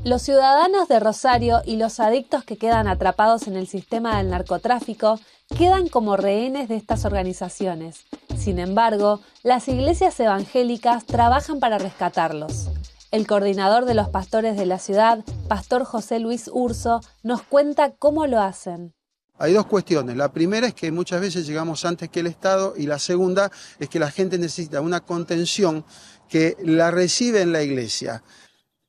Los 0.04 0.22
ciudadanos 0.22 0.88
de 0.88 1.00
Rosario 1.00 1.62
y 1.66 1.76
los 1.76 2.00
adictos 2.00 2.44
que 2.44 2.58
quedan 2.58 2.88
atrapados 2.88 3.48
en 3.48 3.56
el 3.56 3.68
sistema 3.68 4.18
del 4.18 4.30
narcotráfico 4.30 5.20
quedan 5.58 5.90
como 5.90 6.16
rehenes 6.18 6.70
de 6.70 6.76
estas 6.76 7.04
organizaciones. 7.06 8.06
Sin 8.38 8.60
embargo, 8.60 9.22
las 9.44 9.68
iglesias 9.68 10.20
evangélicas 10.20 11.06
trabajan 11.06 11.60
para 11.60 11.78
rescatarlos. 11.78 12.70
El 13.12 13.28
coordinador 13.28 13.86
de 13.86 13.94
los 13.94 14.10
pastores 14.10 14.58
de 14.58 14.66
la 14.66 14.80
ciudad, 14.80 15.24
Pastor 15.48 15.84
José 15.86 16.20
Luis 16.20 16.50
Urso, 16.54 17.02
nos 17.24 17.42
cuenta 17.42 17.92
cómo 17.92 18.28
lo 18.28 18.42
hacen. 18.42 18.94
Hay 19.40 19.54
dos 19.54 19.68
cuestiones. 19.68 20.18
La 20.18 20.32
primera 20.32 20.68
es 20.68 20.74
que 20.74 20.92
muchas 20.92 21.22
veces 21.22 21.46
llegamos 21.46 21.86
antes 21.86 22.10
que 22.10 22.22
el 22.22 22.28
Estado 22.28 22.74
y 22.76 22.88
la 22.88 22.98
segunda 22.98 23.52
es 23.80 23.88
que 23.88 24.00
la 24.00 24.10
gente 24.10 24.38
necesita 24.38 24.82
una 24.82 25.02
contención 25.02 25.86
que 26.28 26.58
la 26.64 26.92
recibe 26.92 27.42
en 27.42 27.52
la 27.52 27.62
iglesia. 27.62 28.24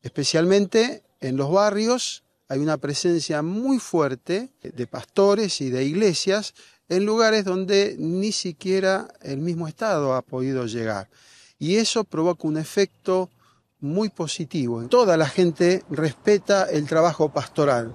Especialmente 0.02 1.02
en 1.20 1.36
los 1.36 1.50
barrios 1.50 2.24
hay 2.48 2.60
una 2.60 2.78
presencia 2.78 3.42
muy 3.42 3.78
fuerte 3.78 4.50
de 4.62 4.86
pastores 4.86 5.60
y 5.60 5.70
de 5.70 5.84
iglesias 5.84 6.54
en 6.88 7.04
lugares 7.04 7.44
donde 7.44 7.96
ni 7.98 8.32
siquiera 8.32 9.08
el 9.20 9.38
mismo 9.38 9.68
Estado 9.68 10.14
ha 10.14 10.22
podido 10.22 10.66
llegar. 10.66 11.08
Y 11.58 11.76
eso 11.76 12.04
provoca 12.04 12.48
un 12.48 12.56
efecto 12.56 13.30
muy 13.80 14.08
positivo. 14.08 14.86
Toda 14.88 15.16
la 15.16 15.28
gente 15.28 15.84
respeta 15.90 16.64
el 16.64 16.86
trabajo 16.86 17.30
pastoral. 17.32 17.94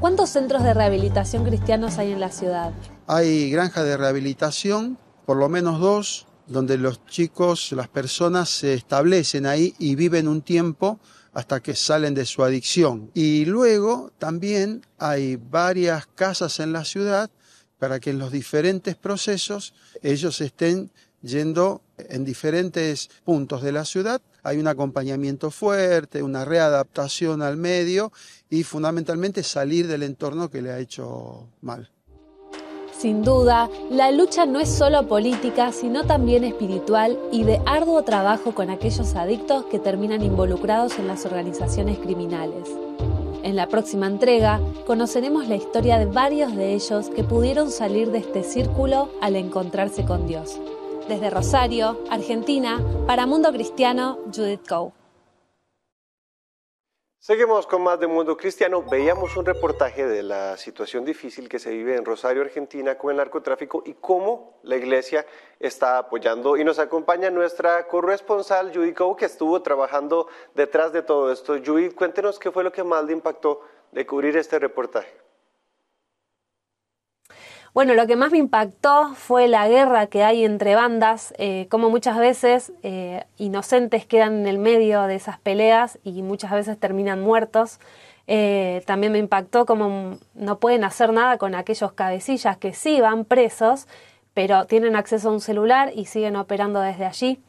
¿Cuántos 0.00 0.30
centros 0.30 0.62
de 0.62 0.74
rehabilitación 0.74 1.44
cristianos 1.44 1.98
hay 1.98 2.12
en 2.12 2.20
la 2.20 2.30
ciudad? 2.30 2.72
Hay 3.06 3.50
granjas 3.50 3.84
de 3.84 3.96
rehabilitación, 3.96 4.98
por 5.26 5.36
lo 5.36 5.48
menos 5.48 5.80
dos, 5.80 6.26
donde 6.46 6.76
los 6.76 7.04
chicos, 7.06 7.72
las 7.72 7.88
personas 7.88 8.48
se 8.48 8.74
establecen 8.74 9.46
ahí 9.46 9.74
y 9.78 9.94
viven 9.94 10.28
un 10.28 10.42
tiempo 10.42 10.98
hasta 11.32 11.60
que 11.60 11.74
salen 11.74 12.14
de 12.14 12.26
su 12.26 12.44
adicción. 12.44 13.10
Y 13.14 13.44
luego 13.44 14.12
también 14.18 14.84
hay 14.98 15.36
varias 15.36 16.06
casas 16.06 16.60
en 16.60 16.72
la 16.72 16.84
ciudad 16.84 17.30
para 17.78 18.00
que 18.00 18.10
en 18.10 18.18
los 18.18 18.32
diferentes 18.32 18.96
procesos 18.96 19.74
ellos 20.02 20.40
estén 20.40 20.90
yendo 21.22 21.82
en 21.96 22.24
diferentes 22.24 23.08
puntos 23.24 23.62
de 23.62 23.72
la 23.72 23.84
ciudad. 23.84 24.20
Hay 24.42 24.58
un 24.58 24.66
acompañamiento 24.66 25.50
fuerte, 25.50 26.22
una 26.22 26.44
readaptación 26.44 27.42
al 27.42 27.56
medio 27.56 28.12
y 28.50 28.64
fundamentalmente 28.64 29.42
salir 29.42 29.86
del 29.86 30.02
entorno 30.02 30.50
que 30.50 30.62
le 30.62 30.72
ha 30.72 30.78
hecho 30.78 31.48
mal. 31.60 31.91
Sin 33.02 33.24
duda, 33.24 33.68
la 33.90 34.12
lucha 34.12 34.46
no 34.46 34.60
es 34.60 34.68
solo 34.68 35.08
política, 35.08 35.72
sino 35.72 36.04
también 36.04 36.44
espiritual 36.44 37.18
y 37.32 37.42
de 37.42 37.60
arduo 37.66 38.04
trabajo 38.04 38.54
con 38.54 38.70
aquellos 38.70 39.16
adictos 39.16 39.64
que 39.64 39.80
terminan 39.80 40.22
involucrados 40.22 41.00
en 41.00 41.08
las 41.08 41.26
organizaciones 41.26 41.98
criminales. 41.98 42.70
En 43.42 43.56
la 43.56 43.66
próxima 43.66 44.06
entrega 44.06 44.60
conoceremos 44.86 45.48
la 45.48 45.56
historia 45.56 45.98
de 45.98 46.06
varios 46.06 46.54
de 46.54 46.74
ellos 46.74 47.08
que 47.08 47.24
pudieron 47.24 47.72
salir 47.72 48.12
de 48.12 48.18
este 48.18 48.44
círculo 48.44 49.08
al 49.20 49.34
encontrarse 49.34 50.04
con 50.04 50.28
Dios. 50.28 50.60
Desde 51.08 51.28
Rosario, 51.28 51.98
Argentina, 52.08 52.80
para 53.08 53.26
Mundo 53.26 53.50
Cristiano, 53.50 54.20
Judith 54.32 54.64
Coe. 54.68 55.01
Seguimos 57.24 57.68
con 57.68 57.82
más 57.82 58.00
de 58.00 58.08
Mundo 58.08 58.36
Cristiano. 58.36 58.82
Veíamos 58.82 59.36
un 59.36 59.46
reportaje 59.46 60.04
de 60.04 60.24
la 60.24 60.56
situación 60.56 61.04
difícil 61.04 61.48
que 61.48 61.60
se 61.60 61.70
vive 61.70 61.94
en 61.94 62.04
Rosario, 62.04 62.42
Argentina, 62.42 62.98
con 62.98 63.12
el 63.12 63.18
narcotráfico 63.18 63.84
y 63.86 63.94
cómo 63.94 64.58
la 64.64 64.74
iglesia 64.74 65.24
está 65.60 65.98
apoyando. 65.98 66.56
Y 66.56 66.64
nos 66.64 66.80
acompaña 66.80 67.30
nuestra 67.30 67.86
corresponsal, 67.86 68.74
Judy 68.74 68.92
Coe, 68.92 69.14
que 69.14 69.26
estuvo 69.26 69.62
trabajando 69.62 70.26
detrás 70.56 70.92
de 70.92 71.02
todo 71.02 71.30
esto. 71.30 71.54
Judy, 71.64 71.90
cuéntenos 71.90 72.40
qué 72.40 72.50
fue 72.50 72.64
lo 72.64 72.72
que 72.72 72.82
más 72.82 73.04
le 73.04 73.12
impactó 73.12 73.60
de 73.92 74.04
cubrir 74.04 74.36
este 74.36 74.58
reportaje. 74.58 75.21
Bueno, 77.74 77.94
lo 77.94 78.06
que 78.06 78.16
más 78.16 78.30
me 78.30 78.36
impactó 78.36 79.14
fue 79.14 79.48
la 79.48 79.66
guerra 79.66 80.06
que 80.06 80.22
hay 80.22 80.44
entre 80.44 80.74
bandas, 80.74 81.32
eh, 81.38 81.68
como 81.70 81.88
muchas 81.88 82.18
veces 82.18 82.70
eh, 82.82 83.24
inocentes 83.38 84.04
quedan 84.04 84.40
en 84.40 84.46
el 84.46 84.58
medio 84.58 85.04
de 85.04 85.14
esas 85.14 85.38
peleas 85.38 85.98
y 86.04 86.20
muchas 86.20 86.50
veces 86.50 86.78
terminan 86.78 87.22
muertos. 87.22 87.80
Eh, 88.26 88.82
también 88.86 89.12
me 89.12 89.18
impactó 89.18 89.64
cómo 89.64 90.18
no 90.34 90.58
pueden 90.58 90.84
hacer 90.84 91.14
nada 91.14 91.38
con 91.38 91.54
aquellos 91.54 91.92
cabecillas 91.94 92.58
que 92.58 92.74
sí 92.74 93.00
van 93.00 93.24
presos, 93.24 93.88
pero 94.34 94.66
tienen 94.66 94.94
acceso 94.94 95.30
a 95.30 95.32
un 95.32 95.40
celular 95.40 95.92
y 95.94 96.04
siguen 96.04 96.36
operando 96.36 96.78
desde 96.78 97.06
allí. 97.06 97.40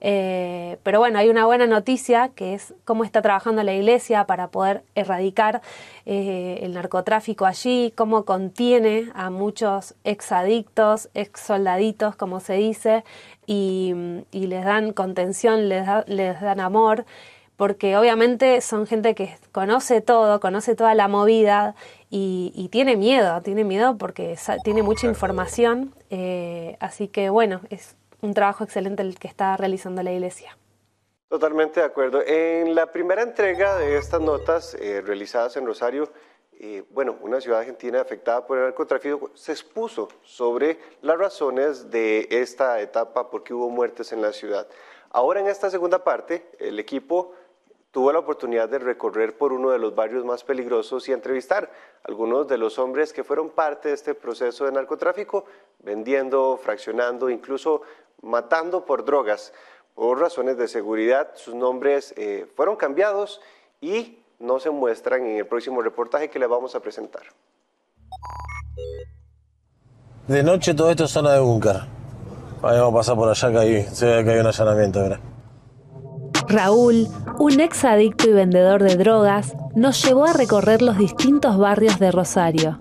Eh, 0.00 0.78
pero 0.82 0.98
bueno, 0.98 1.18
hay 1.18 1.28
una 1.30 1.46
buena 1.46 1.66
noticia 1.66 2.30
que 2.34 2.54
es 2.54 2.74
cómo 2.84 3.02
está 3.04 3.22
trabajando 3.22 3.62
la 3.62 3.72
iglesia 3.72 4.24
para 4.24 4.48
poder 4.48 4.82
erradicar 4.94 5.62
eh, 6.04 6.58
el 6.62 6.74
narcotráfico 6.74 7.46
allí, 7.46 7.92
cómo 7.96 8.24
contiene 8.24 9.10
a 9.14 9.30
muchos 9.30 9.94
exadictos, 10.04 11.08
ex 11.14 11.40
soldaditos, 11.40 12.14
como 12.14 12.40
se 12.40 12.54
dice, 12.54 13.04
y, 13.46 13.94
les 14.32 14.64
dan 14.64 14.92
contención, 14.92 15.68
les, 15.68 15.86
les 16.06 16.40
dan 16.40 16.60
amor 16.60 17.04
porque 17.56 17.96
obviamente 17.96 18.60
son 18.60 18.86
gente 18.86 19.14
que 19.14 19.34
conoce 19.50 20.00
todo, 20.00 20.40
conoce 20.40 20.74
toda 20.76 20.94
la 20.94 21.08
movida 21.08 21.74
y, 22.10 22.68
tiene 22.70 22.96
miedo, 22.96 23.40
tiene 23.42 23.64
miedo 23.64 23.96
porque 23.96 24.36
tiene 24.62 24.82
mucha 24.82 25.06
información, 25.06 25.94
eh, 26.10 26.76
así 26.80 27.08
que 27.08 27.30
bueno, 27.30 27.60
es 27.70 27.96
un 28.26 28.34
trabajo 28.34 28.64
excelente 28.64 29.02
el 29.02 29.18
que 29.18 29.28
está 29.28 29.56
realizando 29.56 30.02
la 30.02 30.12
iglesia. 30.12 30.56
Totalmente 31.28 31.80
de 31.80 31.86
acuerdo. 31.86 32.22
En 32.24 32.74
la 32.74 32.92
primera 32.92 33.22
entrega 33.22 33.76
de 33.78 33.96
estas 33.96 34.20
notas 34.20 34.74
eh, 34.74 35.00
realizadas 35.00 35.56
en 35.56 35.66
Rosario, 35.66 36.10
eh, 36.58 36.84
bueno, 36.90 37.18
una 37.20 37.40
ciudad 37.40 37.60
argentina 37.60 38.00
afectada 38.00 38.46
por 38.46 38.58
el 38.58 38.64
narcotráfico, 38.64 39.30
se 39.34 39.52
expuso 39.52 40.08
sobre 40.22 40.78
las 41.02 41.18
razones 41.18 41.90
de 41.90 42.28
esta 42.30 42.80
etapa 42.80 43.28
porque 43.28 43.52
hubo 43.52 43.68
muertes 43.68 44.12
en 44.12 44.22
la 44.22 44.32
ciudad. 44.32 44.66
Ahora 45.10 45.40
en 45.40 45.48
esta 45.48 45.68
segunda 45.68 46.02
parte, 46.02 46.48
el 46.58 46.78
equipo 46.78 47.32
tuvo 47.90 48.12
la 48.12 48.18
oportunidad 48.18 48.68
de 48.68 48.78
recorrer 48.78 49.36
por 49.38 49.52
uno 49.52 49.70
de 49.70 49.78
los 49.78 49.94
barrios 49.94 50.24
más 50.24 50.44
peligrosos 50.44 51.08
y 51.08 51.12
entrevistar 51.12 51.70
a 52.04 52.08
algunos 52.08 52.46
de 52.46 52.58
los 52.58 52.78
hombres 52.78 53.12
que 53.12 53.24
fueron 53.24 53.50
parte 53.50 53.88
de 53.88 53.94
este 53.94 54.14
proceso 54.14 54.64
de 54.66 54.72
narcotráfico, 54.72 55.46
vendiendo, 55.78 56.58
fraccionando, 56.62 57.30
incluso 57.30 57.82
matando 58.22 58.84
por 58.84 59.04
drogas. 59.04 59.52
Por 59.94 60.20
razones 60.20 60.58
de 60.58 60.68
seguridad, 60.68 61.30
sus 61.34 61.54
nombres 61.54 62.12
eh, 62.16 62.46
fueron 62.54 62.76
cambiados 62.76 63.40
y 63.80 64.18
no 64.38 64.60
se 64.60 64.70
muestran 64.70 65.24
en 65.24 65.36
el 65.38 65.46
próximo 65.46 65.80
reportaje 65.82 66.28
que 66.28 66.38
les 66.38 66.48
vamos 66.48 66.74
a 66.74 66.80
presentar. 66.80 67.22
De 70.28 70.42
noche 70.42 70.74
todo 70.74 70.90
esto 70.90 71.04
es 71.04 71.10
zona 71.10 71.32
de 71.32 71.40
búnker. 71.40 71.76
Vamos 72.60 72.92
a 72.92 72.94
pasar 72.94 73.16
por 73.16 73.28
allá 73.28 73.50
que 73.50 73.58
hay, 73.58 73.82
se 73.84 74.06
ve 74.06 74.24
que 74.24 74.30
hay 74.32 74.40
un 74.40 74.46
allanamiento. 74.46 75.00
¿verdad? 75.00 75.20
Raúl, 76.48 77.08
un 77.38 77.60
ex 77.60 77.84
adicto 77.84 78.28
y 78.28 78.32
vendedor 78.32 78.82
de 78.82 78.96
drogas, 78.96 79.56
nos 79.74 80.02
llevó 80.04 80.26
a 80.26 80.32
recorrer 80.32 80.82
los 80.82 80.96
distintos 80.96 81.58
barrios 81.58 81.98
de 81.98 82.10
Rosario, 82.10 82.78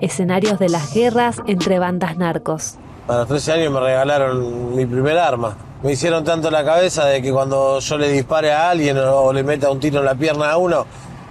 escenarios 0.00 0.58
de 0.58 0.68
las 0.68 0.92
guerras 0.94 1.40
entre 1.46 1.78
bandas 1.78 2.16
narcos. 2.16 2.78
A 3.08 3.16
los 3.16 3.28
13 3.28 3.52
años 3.52 3.72
me 3.72 3.80
regalaron 3.80 4.76
mi 4.76 4.84
primer 4.84 5.18
arma. 5.18 5.56
Me 5.82 5.92
hicieron 5.92 6.24
tanto 6.24 6.50
la 6.50 6.62
cabeza 6.62 7.06
de 7.06 7.22
que 7.22 7.32
cuando 7.32 7.78
yo 7.78 7.96
le 7.96 8.10
dispare 8.10 8.52
a 8.52 8.68
alguien 8.68 8.98
o 8.98 9.32
le 9.32 9.42
meta 9.42 9.70
un 9.70 9.80
tiro 9.80 10.00
en 10.00 10.04
la 10.04 10.14
pierna 10.14 10.50
a 10.50 10.58
uno, 10.58 10.84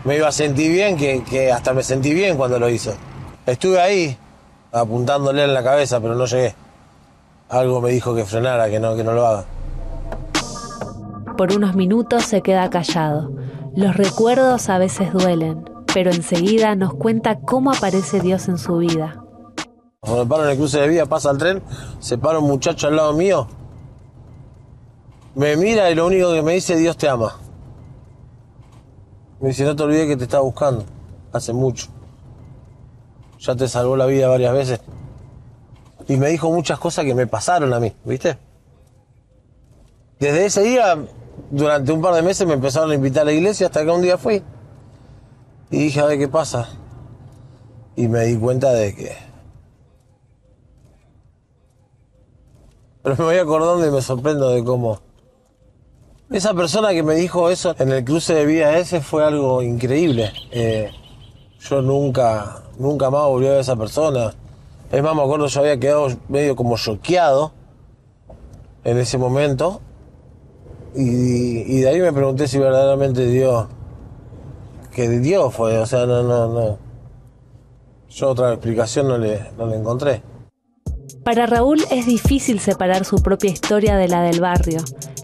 me 0.04 0.18
iba 0.18 0.28
a 0.28 0.32
sentir 0.32 0.72
bien, 0.72 0.98
que, 0.98 1.52
hasta 1.52 1.74
me 1.74 1.84
sentí 1.84 2.16
bien 2.16 2.36
cuando 2.36 2.58
lo 2.58 2.68
hice. 2.68 2.96
Estuve 3.46 3.80
ahí 3.80 4.18
apuntándole 4.72 5.44
en 5.44 5.54
la 5.54 5.64
cabeza, 5.64 6.00
pero 6.00 6.16
no 6.16 6.26
llegué. 6.26 6.56
Algo 7.50 7.80
me 7.80 7.92
dijo 7.92 8.16
que 8.16 8.26
frenara, 8.26 8.70
que 8.72 8.80
no 8.80 8.96
lo 8.96 9.28
haga. 9.28 9.46
Por 11.38 11.54
unos 11.54 11.76
minutos 11.76 12.24
se 12.24 12.42
queda 12.42 12.72
callado. 12.72 13.30
Los 13.76 13.96
recuerdos 13.96 14.70
a 14.70 14.80
veces 14.80 15.14
duelen, 15.14 15.70
pero 15.94 16.10
enseguida 16.10 16.74
nos 16.74 16.96
cuenta 16.96 17.38
cómo 17.40 17.72
aparece 17.72 18.20
Dios 18.20 18.48
en 18.48 18.58
su 18.58 18.78
vida. 18.78 19.27
Cuando 20.08 20.24
me 20.24 20.30
paro 20.30 20.46
en 20.46 20.52
el 20.52 20.58
cruce 20.58 20.80
de 20.80 20.88
vía, 20.88 21.06
pasa 21.06 21.32
el 21.32 21.38
tren, 21.38 21.62
se 22.00 22.18
para 22.18 22.40
un 22.40 22.48
muchacho 22.48 22.88
al 22.88 22.96
lado 22.96 23.12
mío, 23.12 23.46
me 25.36 25.58
mira 25.58 25.92
y 25.92 25.96
lo 25.96 26.08
único 26.08 26.32
que 26.32 26.42
me 26.42 26.54
dice, 26.54 26.78
Dios 26.78 26.96
te 26.96 27.10
ama. 27.10 27.36
Me 29.42 29.50
dice, 29.50 29.66
no 29.66 29.76
te 29.76 29.84
olvides 29.84 30.08
que 30.08 30.16
te 30.16 30.24
está 30.24 30.40
buscando, 30.40 30.86
hace 31.34 31.52
mucho. 31.52 31.88
Ya 33.40 33.54
te 33.58 33.68
salvó 33.68 33.98
la 33.98 34.06
vida 34.06 34.30
varias 34.30 34.54
veces. 34.54 34.80
Y 36.08 36.16
me 36.16 36.30
dijo 36.30 36.50
muchas 36.54 36.80
cosas 36.80 37.04
que 37.04 37.14
me 37.14 37.28
pasaron 37.28 37.74
a 37.74 37.80
mí, 37.82 37.94
¿viste? 38.06 38.38
Desde 40.22 40.46
ese 40.46 40.64
día 40.64 40.98
durante 41.52 41.92
un 41.92 42.02
par 42.02 42.16
de 42.16 42.22
meses 42.22 42.48
me 42.48 42.54
empezaron 42.54 42.92
a 42.92 42.96
invitar 42.96 43.24
a 43.24 43.26
la 43.26 43.34
iglesia 43.34 43.68
hasta 43.68 43.84
que 43.84 43.92
un 43.92 44.02
día 44.02 44.18
fui. 44.18 44.42
Y 45.70 45.78
dije, 45.80 46.00
a 46.00 46.06
ver 46.06 46.18
qué 46.18 46.30
pasa. 46.30 46.70
Y 47.98 48.08
me 48.08 48.24
di 48.24 48.38
cuenta 48.38 48.72
de 48.72 48.96
que... 48.96 49.27
Pero 53.08 53.20
me 53.20 53.24
voy 53.24 53.38
acordando 53.38 53.88
y 53.88 53.90
me 53.90 54.02
sorprendo 54.02 54.50
de 54.50 54.66
cómo... 54.66 55.00
Esa 56.30 56.54
persona 56.54 56.92
que 56.92 57.04
me 57.04 57.16
dijo 57.16 57.50
eso 57.50 57.74
en 57.80 57.94
el 57.94 58.04
cruce 58.04 58.34
de 58.34 58.46
vida 58.46 58.78
ese 58.78 59.00
fue 59.00 59.24
algo 59.24 59.64
increíble. 59.64 60.34
Eh, 60.52 60.92
yo 61.58 61.82
nunca, 61.82 62.64
nunca 62.78 63.10
más 63.10 63.24
volví 63.28 63.46
a 63.46 63.52
ver 63.52 63.58
a 63.60 63.62
esa 63.62 63.78
persona. 63.78 64.34
Es 64.92 65.02
más, 65.02 65.16
me 65.16 65.22
acuerdo, 65.22 65.48
yo 65.48 65.62
había 65.62 65.80
quedado 65.80 66.10
medio 66.28 66.58
como 66.58 66.76
choqueado 66.76 67.54
en 68.84 68.98
ese 68.98 69.18
momento 69.18 69.80
Y, 70.94 71.80
de 71.80 71.88
ahí 71.88 72.02
me 72.02 72.12
pregunté 72.12 72.50
si 72.50 72.60
verdaderamente 72.60 73.26
Dios, 73.26 73.68
que 74.92 75.08
Dios 75.08 75.56
fue, 75.56 75.78
o 75.78 75.86
sea, 75.86 76.06
no, 76.06 76.24
no, 76.24 76.48
no. 76.50 76.78
Yo 78.10 78.32
otra 78.32 78.52
explicación 78.52 79.08
no 79.08 79.18
le, 79.18 79.50
no 79.58 79.66
le 79.66 79.78
encontré. 79.78 80.22
Para 81.28 81.46
Raúl 81.46 81.84
es 81.92 82.06
difícil 82.06 82.62
separar 82.62 83.04
su 83.04 83.18
propia 83.18 83.52
historia 83.52 83.98
de 83.98 84.08
la 84.08 84.22
del 84.22 84.40
barrio. 84.40 84.80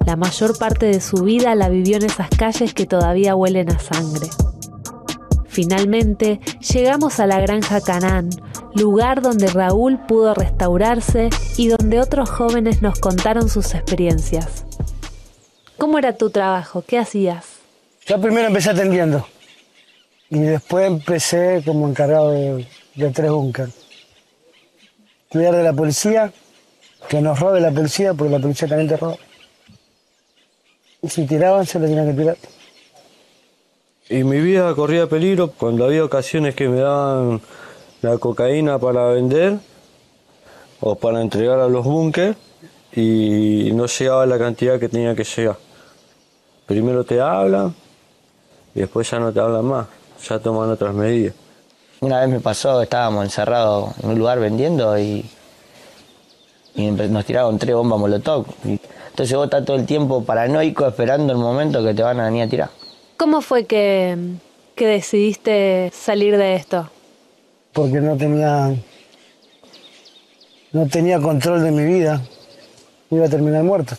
La 0.05 0.17
mayor 0.17 0.57
parte 0.57 0.86
de 0.86 1.00
su 1.00 1.24
vida 1.24 1.55
la 1.55 1.69
vivió 1.69 1.95
en 1.95 2.03
esas 2.03 2.27
calles 2.27 2.74
que 2.74 2.86
todavía 2.86 3.38
huelen 3.38 3.72
a 3.72 3.79
sangre. 3.79 4.27
Finalmente, 5.48 6.41
llegamos 6.74 7.22
a 7.22 7.25
la 7.25 7.39
granja 7.39 7.79
Canán, 7.79 8.31
lugar 8.75 9.22
donde 9.22 9.48
Raúl 9.48 9.98
pudo 10.05 10.33
restaurarse 10.33 11.29
y 11.55 11.69
donde 11.69 12.01
otros 12.01 12.29
jóvenes 12.29 12.81
nos 12.81 13.00
contaron 13.00 13.48
sus 13.48 13.74
experiencias. 13.74 14.65
¿Cómo 15.77 16.00
era 16.00 16.17
tu 16.17 16.31
trabajo? 16.31 16.83
¿Qué 16.86 17.00
hacías? 17.00 17.45
Yo 18.07 18.19
primero 18.19 18.48
empecé 18.48 18.72
atendiendo 18.72 19.25
y 20.29 20.39
después 20.39 20.86
empecé 20.86 21.63
como 21.65 21.88
encargado 21.88 22.31
de, 22.31 22.67
tres 23.13 23.31
búnkeres. 23.31 23.83
Cuidar 25.34 25.56
de 25.56 25.63
la 25.63 25.74
policía, 25.74 26.32
que 27.10 27.20
nos 27.20 27.40
robe 27.40 27.60
la 27.60 27.72
policía, 27.72 28.13
porque 28.13 28.32
la 28.32 28.40
policía 28.40 28.68
también 28.68 28.88
te 28.88 28.98
roba. 28.98 29.16
Y 31.02 31.10
si 31.10 31.25
tiraban, 31.25 31.66
se 31.66 31.80
lo 31.80 31.88
tenían 31.88 32.06
que 32.06 32.13
tirar. 32.13 32.38
Y 34.10 34.24
mi 34.24 34.40
vida 34.40 34.75
corría 34.75 35.08
peligro 35.08 35.50
cuando 35.50 35.86
había 35.86 36.06
ocasiones 36.06 36.54
que 36.54 36.70
me 36.70 36.82
daban 36.82 37.42
la 38.04 38.20
cocaína 38.20 38.78
para 38.78 39.08
vender 39.08 39.58
o 40.80 40.94
para 40.94 41.20
entregar 41.20 41.60
a 41.60 41.68
los 41.68 41.84
búnkeres 41.84 42.36
y 42.96 43.72
no 43.74 43.88
llegaba 43.88 44.28
la 44.28 44.38
cantidad 44.38 44.80
que 44.80 44.88
tenía 44.88 45.16
que 45.16 45.24
llegar. 45.24 45.58
Primero 46.68 47.04
te 47.04 47.20
hablan 47.20 47.74
y 48.75 48.82
después 48.82 49.10
ya 49.10 49.18
no 49.18 49.34
te 49.34 49.40
hablan 49.40 49.66
más, 49.66 49.88
ya 50.28 50.38
toman 50.38 50.70
otras 50.70 50.94
medidas. 50.94 51.34
Una 52.03 52.19
vez 52.19 52.27
me 52.27 52.41
pasó, 52.41 52.81
estábamos 52.81 53.24
encerrados 53.24 53.98
en 54.03 54.10
un 54.10 54.19
lugar 54.19 54.38
vendiendo 54.38 55.00
y, 55.00 55.25
nos 56.75 57.24
tiraron 57.24 57.57
tres 57.57 57.74
bombas 57.74 57.98
molotov. 57.98 58.45
Entonces 58.65 59.38
vos 59.38 59.45
estás 59.45 59.63
todo 59.63 59.77
el 59.77 59.86
tiempo 59.86 60.22
paranoico 60.22 60.86
esperando 60.86 61.31
el 61.31 61.39
momento 61.39 61.81
que 61.81 61.93
te 61.93 62.03
van 62.03 62.19
a 62.19 62.25
venir 62.25 62.43
a 62.43 62.50
tirar. 62.50 62.69
¿Cómo 63.15 63.39
fue 63.39 63.63
que, 63.63 64.17
que 64.75 64.86
decidiste 64.86 65.91
salir 65.93 66.36
de 66.36 66.55
esto? 66.55 66.89
Porque 67.72 68.01
no 68.01 68.17
tenía 68.17 68.75
no 70.74 70.86
tenía 70.88 71.22
control 71.22 71.63
de 71.63 71.72
mi 71.72 71.86
vida. 71.86 72.22
Iba 73.12 73.27
a 73.27 73.29
terminar 73.29 73.63
muerto. 73.63 73.95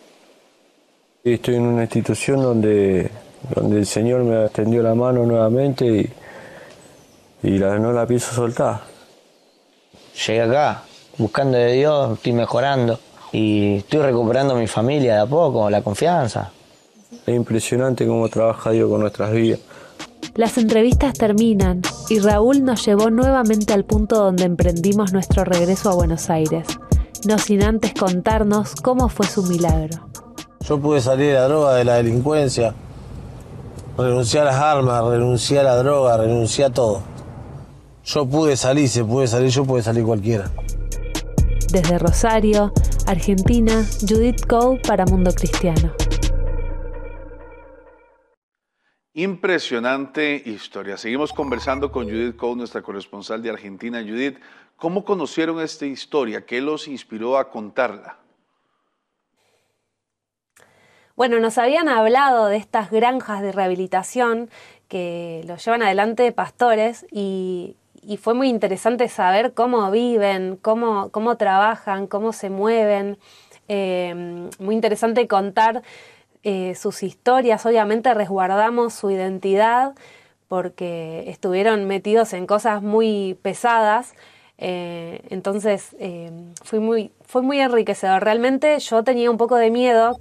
Estoy 1.24 1.54
en 1.54 1.62
una 1.62 1.84
institución 1.84 2.42
donde, 2.42 3.10
donde 3.54 3.78
el 3.78 3.86
Señor 3.86 4.24
me 4.24 4.44
extendió 4.44 4.82
la 4.82 4.94
mano 4.94 5.24
nuevamente 5.24 5.86
y, 5.86 6.10
y 7.44 7.58
la, 7.58 7.78
no 7.78 7.92
la 7.92 8.06
pienso 8.06 8.32
soltar. 8.32 8.80
Llegué 10.26 10.40
acá 10.40 10.82
buscando 11.18 11.58
de 11.58 11.72
Dios, 11.72 12.14
estoy 12.14 12.32
mejorando 12.32 12.98
y 13.32 13.76
estoy 13.76 14.00
recuperando 14.00 14.54
mi 14.54 14.66
familia 14.66 15.14
de 15.14 15.20
a 15.20 15.26
poco, 15.26 15.68
la 15.68 15.82
confianza. 15.82 16.50
Es 17.26 17.34
impresionante 17.34 18.06
cómo 18.06 18.28
trabaja 18.28 18.70
Dios 18.70 18.90
con 18.90 19.02
nuestras 19.02 19.30
vidas. 19.32 19.60
Las 20.34 20.56
entrevistas 20.56 21.12
terminan 21.12 21.82
y 22.08 22.18
Raúl 22.18 22.64
nos 22.64 22.84
llevó 22.84 23.10
nuevamente 23.10 23.74
al 23.74 23.84
punto 23.84 24.16
donde 24.16 24.44
emprendimos 24.44 25.12
nuestro 25.12 25.44
regreso 25.44 25.90
a 25.90 25.94
Buenos 25.94 26.30
Aires, 26.30 26.66
no 27.26 27.38
sin 27.38 27.62
antes 27.62 27.92
contarnos 27.92 28.74
cómo 28.76 29.10
fue 29.10 29.26
su 29.26 29.42
milagro. 29.42 30.08
Yo 30.60 30.80
pude 30.80 31.02
salir 31.02 31.26
de 31.26 31.34
la 31.34 31.46
droga, 31.46 31.74
de 31.74 31.84
la 31.84 31.96
delincuencia, 31.96 32.74
renunciar 33.98 34.48
a 34.48 34.50
las 34.50 34.60
armas, 34.60 35.04
renunciar 35.04 35.66
a 35.66 35.74
la 35.74 35.82
droga, 35.82 36.16
renunciar 36.16 36.70
a 36.70 36.74
todo. 36.74 37.13
Yo 38.04 38.28
pude 38.28 38.54
salir, 38.54 38.86
se 38.86 39.02
puede 39.02 39.26
salir, 39.26 39.48
yo 39.48 39.64
puede 39.64 39.82
salir 39.82 40.04
cualquiera. 40.04 40.50
Desde 41.72 41.98
Rosario, 41.98 42.70
Argentina, 43.06 43.82
Judith 44.06 44.44
Cole 44.46 44.78
para 44.86 45.06
Mundo 45.06 45.32
Cristiano. 45.32 45.94
Impresionante 49.14 50.42
historia. 50.44 50.98
Seguimos 50.98 51.32
conversando 51.32 51.90
con 51.90 52.04
Judith 52.04 52.36
Cole, 52.36 52.56
nuestra 52.56 52.82
corresponsal 52.82 53.42
de 53.42 53.48
Argentina. 53.48 54.02
Judith, 54.02 54.38
¿cómo 54.76 55.02
conocieron 55.02 55.62
esta 55.62 55.86
historia? 55.86 56.44
¿Qué 56.44 56.60
los 56.60 56.88
inspiró 56.88 57.38
a 57.38 57.50
contarla? 57.50 58.18
Bueno, 61.16 61.40
nos 61.40 61.56
habían 61.56 61.88
hablado 61.88 62.48
de 62.48 62.58
estas 62.58 62.90
granjas 62.90 63.40
de 63.40 63.52
rehabilitación 63.52 64.50
que 64.88 65.42
lo 65.46 65.56
llevan 65.56 65.82
adelante 65.82 66.30
pastores 66.32 67.06
y, 67.10 67.76
fue 68.20 68.34
muy 68.34 68.48
interesante 68.48 69.08
saber 69.08 69.54
cómo 69.54 69.90
viven, 69.90 70.56
cómo, 70.60 71.10
cómo 71.10 71.36
trabajan, 71.36 72.06
cómo 72.06 72.32
se 72.32 72.50
mueven. 72.50 73.18
Eh, 73.68 74.48
muy 74.58 74.74
interesante 74.74 75.26
contar 75.26 75.82
eh, 76.42 76.74
sus 76.74 77.02
historias, 77.02 77.64
obviamente 77.64 78.12
resguardamos 78.12 78.92
su 78.92 79.10
identidad 79.10 79.94
porque 80.48 81.24
estuvieron 81.28 81.86
metidos 81.86 82.34
en 82.34 82.46
cosas 82.46 82.82
muy 82.82 83.38
pesadas. 83.42 84.14
Eh, 84.58 85.20
entonces 85.30 85.96
eh, 85.98 86.30
fui 86.62 86.78
muy, 86.78 87.12
fue 87.22 87.42
muy 87.42 87.60
enriquecedor. 87.60 88.22
Realmente 88.22 88.78
yo 88.78 89.04
tenía 89.04 89.30
un 89.30 89.36
poco 89.36 89.56
de 89.56 89.70
miedo 89.70 90.16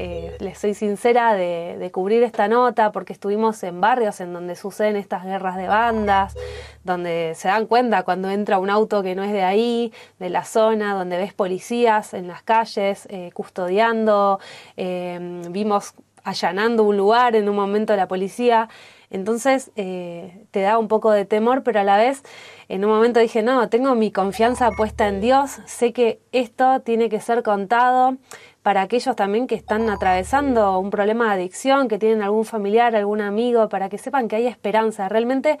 eh, 0.00 0.36
les 0.38 0.56
soy 0.56 0.74
sincera, 0.74 1.34
de, 1.34 1.90
cubrir 1.92 2.22
esta 2.22 2.46
nota, 2.46 2.92
porque 2.92 3.12
estuvimos 3.12 3.60
en 3.64 3.80
barrios 3.80 4.20
en 4.20 4.32
donde 4.32 4.54
suceden 4.54 4.94
estas 4.94 5.24
guerras 5.24 5.56
de 5.56 5.66
bandas, 5.66 6.36
donde 6.84 7.32
se 7.34 7.48
dan 7.48 7.66
cuenta 7.66 8.04
cuando 8.04 8.30
entra 8.30 8.60
un 8.60 8.70
auto 8.70 9.02
que 9.02 9.16
no 9.16 9.24
es 9.24 9.32
de 9.32 9.42
ahí, 9.42 9.92
de 10.20 10.30
la 10.30 10.44
zona, 10.44 10.94
donde 10.94 11.16
ves 11.16 11.34
policías 11.34 12.14
en 12.14 12.28
las 12.28 12.44
calles 12.44 13.08
eh, 13.10 13.32
custodiando, 13.34 14.38
eh, 14.76 15.42
vimos 15.50 15.94
allanando 16.22 16.84
un 16.84 16.96
lugar 16.96 17.34
en 17.34 17.48
un 17.48 17.56
momento 17.56 17.96
la 17.96 18.06
policía. 18.06 18.68
Entonces 19.10 19.72
te 19.74 20.60
da 20.60 20.78
un 20.78 20.86
poco 20.86 21.10
de 21.10 21.24
temor, 21.24 21.62
pero 21.64 21.80
a 21.80 21.84
la 21.84 21.96
vez 21.96 22.22
en 22.68 22.84
un 22.84 22.90
momento 22.90 23.20
dije, 23.20 23.42
no, 23.42 23.68
tengo 23.68 23.94
mi 23.94 24.10
confianza 24.10 24.70
puesta 24.70 25.08
en 25.08 25.20
Dios, 25.20 25.58
sé 25.66 25.92
que 25.92 26.20
esto 26.32 26.80
tiene 26.80 27.08
que 27.08 27.20
ser 27.20 27.42
contado 27.42 28.16
para 28.62 28.82
aquellos 28.82 29.16
también 29.16 29.46
que 29.46 29.54
están 29.54 29.88
atravesando 29.88 30.78
un 30.78 30.90
problema 30.90 31.28
de 31.28 31.40
adicción, 31.40 31.88
que 31.88 31.98
tienen 31.98 32.20
algún 32.20 32.44
familiar, 32.44 32.94
algún 32.94 33.22
amigo, 33.22 33.70
para 33.70 33.88
que 33.88 33.96
sepan 33.96 34.28
que 34.28 34.36
hay 34.36 34.46
esperanza. 34.46 35.08
Realmente, 35.08 35.58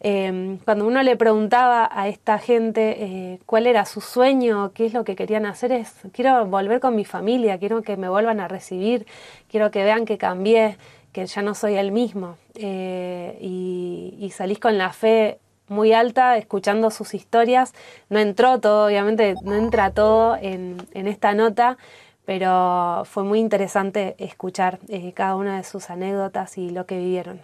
em, 0.00 0.58
cuando 0.64 0.84
uno 0.84 1.00
le 1.04 1.16
preguntaba 1.16 1.88
a 1.92 2.08
esta 2.08 2.38
gente 2.38 2.96
eh, 2.98 3.38
cuál 3.46 3.68
era 3.68 3.84
su 3.84 4.00
sueño, 4.00 4.72
qué 4.74 4.86
es 4.86 4.92
lo 4.92 5.04
que 5.04 5.14
querían 5.14 5.46
hacer, 5.46 5.70
es, 5.70 5.94
quiero 6.12 6.46
volver 6.46 6.80
con 6.80 6.96
mi 6.96 7.04
familia, 7.04 7.58
quiero 7.58 7.82
que 7.82 7.96
me 7.96 8.08
vuelvan 8.08 8.40
a 8.40 8.48
recibir, 8.48 9.06
quiero 9.48 9.70
que 9.70 9.84
vean 9.84 10.04
que 10.04 10.18
cambié, 10.18 10.78
que 11.12 11.26
ya 11.26 11.42
no 11.42 11.54
soy 11.54 11.76
el 11.76 11.92
mismo. 11.92 12.38
Eh, 12.54 13.38
y, 13.40 14.30
salís 14.32 14.58
con 14.58 14.78
la 14.78 14.92
fe 14.92 15.38
muy 15.68 15.92
alta 15.92 16.36
escuchando 16.36 16.90
sus 16.90 17.14
historias. 17.14 17.74
No 18.08 18.18
entró 18.18 18.60
todo, 18.60 18.86
obviamente, 18.86 19.34
no 19.42 19.54
entra 19.54 19.90
todo 19.90 20.36
en, 20.40 20.76
en 20.94 21.06
esta 21.06 21.34
nota, 21.34 21.78
pero 22.24 23.04
fue 23.06 23.24
muy 23.24 23.38
interesante 23.38 24.14
escuchar 24.18 24.78
eh, 24.88 25.12
cada 25.14 25.36
una 25.36 25.56
de 25.56 25.64
sus 25.64 25.88
anécdotas 25.88 26.58
y 26.58 26.70
lo 26.70 26.84
que 26.84 26.98
vivieron. 26.98 27.40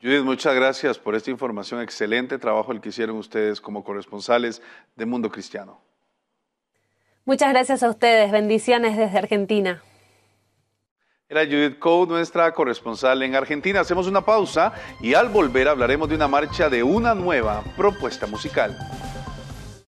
Judith, 0.00 0.22
muchas 0.22 0.54
gracias 0.54 0.98
por 0.98 1.14
esta 1.14 1.30
información. 1.30 1.80
Excelente 1.80 2.38
trabajo 2.38 2.72
el 2.72 2.80
que 2.80 2.90
hicieron 2.90 3.16
ustedes 3.16 3.60
como 3.60 3.82
corresponsales 3.82 4.60
de 4.94 5.06
Mundo 5.06 5.30
Cristiano. 5.30 5.80
Muchas 7.24 7.48
gracias 7.50 7.82
a 7.82 7.88
ustedes. 7.88 8.30
Bendiciones 8.30 8.98
desde 8.98 9.16
Argentina. 9.16 9.82
Era 11.26 11.46
Judith 11.46 11.78
Code, 11.78 12.12
nuestra 12.12 12.52
corresponsal 12.52 13.22
en 13.22 13.34
Argentina. 13.34 13.80
Hacemos 13.80 14.06
una 14.06 14.20
pausa 14.26 14.74
y 15.00 15.14
al 15.14 15.30
volver 15.30 15.68
hablaremos 15.68 16.06
de 16.10 16.16
una 16.16 16.28
marcha 16.28 16.68
de 16.68 16.82
una 16.82 17.14
nueva 17.14 17.64
propuesta 17.78 18.26
musical. 18.26 18.76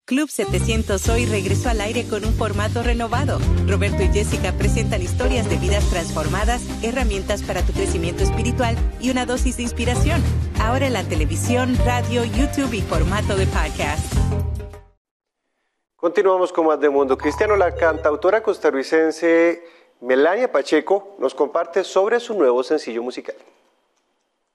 Club 0.06 0.30
700 0.30 1.08
hoy 1.10 1.26
regresó 1.26 1.68
al 1.68 1.82
aire 1.82 2.08
con 2.08 2.24
un 2.24 2.32
formato 2.32 2.82
renovado. 2.82 3.38
Roberto 3.66 4.02
y 4.02 4.08
Jessica 4.08 4.52
presentan 4.52 5.02
historias 5.02 5.50
de 5.50 5.56
vidas 5.58 5.90
transformadas, 5.90 6.62
herramientas 6.82 7.42
para 7.42 7.60
tu 7.60 7.74
crecimiento 7.74 8.22
espiritual 8.22 8.74
y 8.98 9.10
una 9.10 9.26
dosis 9.26 9.58
de 9.58 9.64
inspiración. 9.64 10.22
Ahora 10.58 10.86
en 10.86 10.94
la 10.94 11.04
televisión, 11.04 11.76
radio, 11.84 12.24
YouTube 12.24 12.72
y 12.72 12.80
formato 12.80 13.36
de 13.36 13.46
podcast. 13.46 14.14
Continuamos 15.96 16.50
con 16.50 16.66
más 16.66 16.80
de 16.80 16.88
Mundo 16.88 17.18
Cristiano. 17.18 17.56
La 17.56 17.74
cantautora 17.74 18.42
costarricense 18.42 19.62
Melania 20.00 20.50
Pacheco 20.50 21.16
nos 21.18 21.34
comparte 21.34 21.82
sobre 21.82 22.20
su 22.20 22.34
nuevo 22.34 22.62
sencillo 22.62 23.02
musical. 23.02 23.34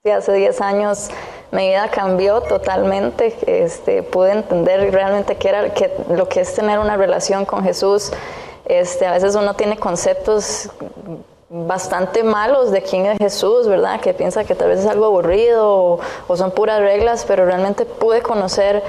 Hace 0.04 0.32
10 0.32 0.60
años 0.60 1.10
mi 1.52 1.68
vida 1.68 1.88
cambió 1.88 2.40
totalmente, 2.40 3.36
este, 3.46 4.02
pude 4.02 4.32
entender 4.32 4.92
realmente 4.92 5.36
qué 5.36 5.48
era, 5.48 5.74
qué, 5.74 5.92
lo 6.10 6.28
que 6.28 6.40
es 6.40 6.54
tener 6.54 6.78
una 6.78 6.96
relación 6.96 7.44
con 7.44 7.62
Jesús. 7.62 8.10
Este, 8.64 9.06
a 9.06 9.12
veces 9.12 9.34
uno 9.34 9.54
tiene 9.54 9.76
conceptos 9.76 10.70
bastante 11.48 12.24
malos 12.24 12.70
de 12.70 12.82
quién 12.82 13.06
es 13.06 13.18
Jesús, 13.18 13.68
¿verdad? 13.68 14.00
Que 14.00 14.14
piensa 14.14 14.44
que 14.44 14.54
tal 14.54 14.70
vez 14.70 14.80
es 14.80 14.86
algo 14.86 15.06
aburrido 15.06 15.68
o, 15.68 16.00
o 16.26 16.36
son 16.36 16.50
puras 16.50 16.80
reglas, 16.80 17.24
pero 17.26 17.44
realmente 17.44 17.84
pude 17.84 18.22
conocer 18.22 18.82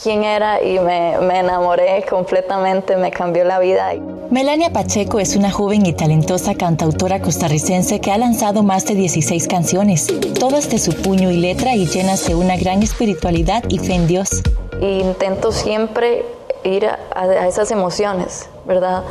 quién 0.00 0.24
era 0.24 0.62
y 0.62 0.78
me, 0.78 1.18
me, 1.20 1.40
enamoré 1.40 2.04
completamente, 2.08 2.96
me 2.96 3.10
cambió 3.10 3.44
la 3.44 3.58
vida. 3.58 3.92
Melania 4.30 4.70
Pacheco 4.72 5.18
es 5.18 5.36
una 5.36 5.50
joven 5.50 5.86
y 5.86 5.92
talentosa 5.92 6.54
cantautora 6.54 7.20
costarricense 7.20 8.00
que 8.00 8.12
ha 8.12 8.18
lanzado 8.18 8.62
más 8.62 8.84
de 8.86 8.94
16 8.94 9.48
canciones, 9.48 10.06
todas 10.38 10.70
de 10.70 10.78
su 10.78 10.92
puño 10.92 11.30
y 11.30 11.36
letra 11.36 11.74
y 11.74 11.86
llenas 11.86 12.26
de 12.26 12.34
una 12.34 12.56
gran 12.56 12.82
espiritualidad 12.82 13.64
y 13.68 13.78
fe 13.78 13.94
en 13.94 14.06
Dios. 14.06 14.42
intento 14.80 15.52
siempre 15.52 16.24
ir 16.64 16.86
a, 16.86 16.98
a 17.14 17.46
esas 17.48 17.70
emociones, 17.70 18.48
¿verdad? 18.66 19.04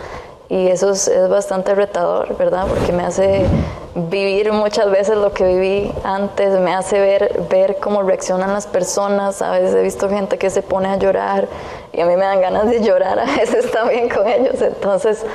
Y 0.50 0.68
eso 0.68 0.92
es, 0.92 1.12
bastante 1.30 1.74
retador, 1.74 2.38
¿verdad? 2.38 2.68
Porque 2.68 2.92
me 2.92 3.04
hace 3.04 3.46
vivir 3.96 4.52
muchas 4.52 4.92
veces 4.92 5.18
lo 5.18 5.34
que 5.34 5.46
viví 5.46 5.92
antes, 6.04 6.60
me 6.60 6.74
hace 6.74 7.00
ver, 7.00 7.42
ver 7.50 7.78
cómo 7.82 8.04
reaccionan 8.04 8.54
las 8.54 8.68
personas, 8.68 9.42
a 9.42 9.52
veces 9.52 9.74
he 9.76 9.82
visto 9.82 10.10
gente 10.10 10.38
que 10.38 10.50
se 10.50 10.62
pone 10.62 10.90
a 10.90 10.98
llorar 10.98 11.48
y 11.94 12.02
a 12.02 12.06
mí 12.06 12.16
me 12.16 12.26
dan 12.26 12.42
ganas 12.42 12.70
de 12.70 12.82
llorar 12.82 13.20
a 13.20 13.26
veces 13.26 13.72
también 13.72 14.10
con 14.10 14.28
ellos, 14.28 14.62
entonces 14.62 15.26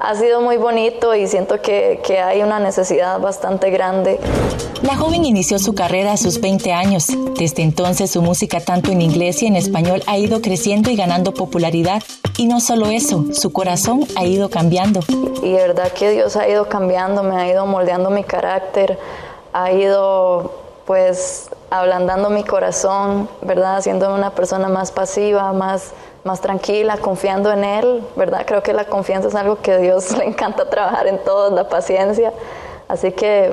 ha 0.00 0.14
sido 0.14 0.40
muy 0.40 0.56
bonito 0.56 1.14
y 1.14 1.26
siento 1.26 1.60
que, 1.60 2.00
que, 2.04 2.18
hay 2.18 2.42
una 2.42 2.60
necesidad 2.60 3.18
bastante 3.18 3.70
grande. 3.70 4.20
La 4.82 4.96
joven 4.96 5.24
inició 5.24 5.58
su 5.58 5.74
carrera 5.74 6.12
a 6.12 6.16
sus 6.16 6.40
20 6.40 6.72
años. 6.72 7.08
Desde 7.36 7.64
entonces 7.64 8.12
su 8.12 8.22
música 8.22 8.60
tanto 8.60 8.92
en 8.92 9.02
inglés 9.02 9.42
y 9.42 9.46
en 9.46 9.56
español 9.56 10.02
ha 10.06 10.16
ido 10.16 10.40
creciendo 10.40 10.90
y 10.90 10.94
ganando 10.94 11.34
popularidad. 11.34 12.02
Y 12.38 12.46
no 12.46 12.60
solo 12.60 12.86
eso, 12.86 13.24
su 13.32 13.52
corazón 13.52 14.06
ha 14.16 14.24
ido 14.24 14.48
cambiando. 14.48 15.00
Y 15.42 15.52
de 15.52 15.58
verdad 15.58 15.92
que 15.92 16.10
Dios 16.10 16.36
ha 16.36 16.48
ido 16.48 16.68
cambiando, 16.68 17.22
me 17.22 17.36
ha 17.36 17.48
ido 17.48 17.66
moldeando 17.66 18.10
mi 18.10 18.22
carácter, 18.22 18.98
ha 19.52 19.72
ido 19.72 20.52
pues 20.86 21.50
ablandando 21.68 22.30
mi 22.30 22.44
corazón, 22.44 23.28
¿verdad? 23.42 23.78
Haciéndome 23.78 24.14
una 24.14 24.30
persona 24.30 24.68
más 24.68 24.92
pasiva, 24.92 25.52
más 25.52 25.92
más 26.24 26.40
tranquila, 26.40 26.98
confiando 26.98 27.50
en 27.50 27.64
Él, 27.64 28.02
¿verdad? 28.14 28.44
Creo 28.46 28.62
que 28.62 28.72
la 28.72 28.84
confianza 28.84 29.28
es 29.28 29.34
algo 29.34 29.58
que 29.60 29.72
a 29.72 29.78
Dios 29.78 30.16
le 30.18 30.24
encanta 30.24 30.70
trabajar 30.70 31.08
en 31.08 31.18
todos, 31.24 31.52
la 31.52 31.68
paciencia. 31.68 32.32
Así 32.88 33.12
que 33.12 33.52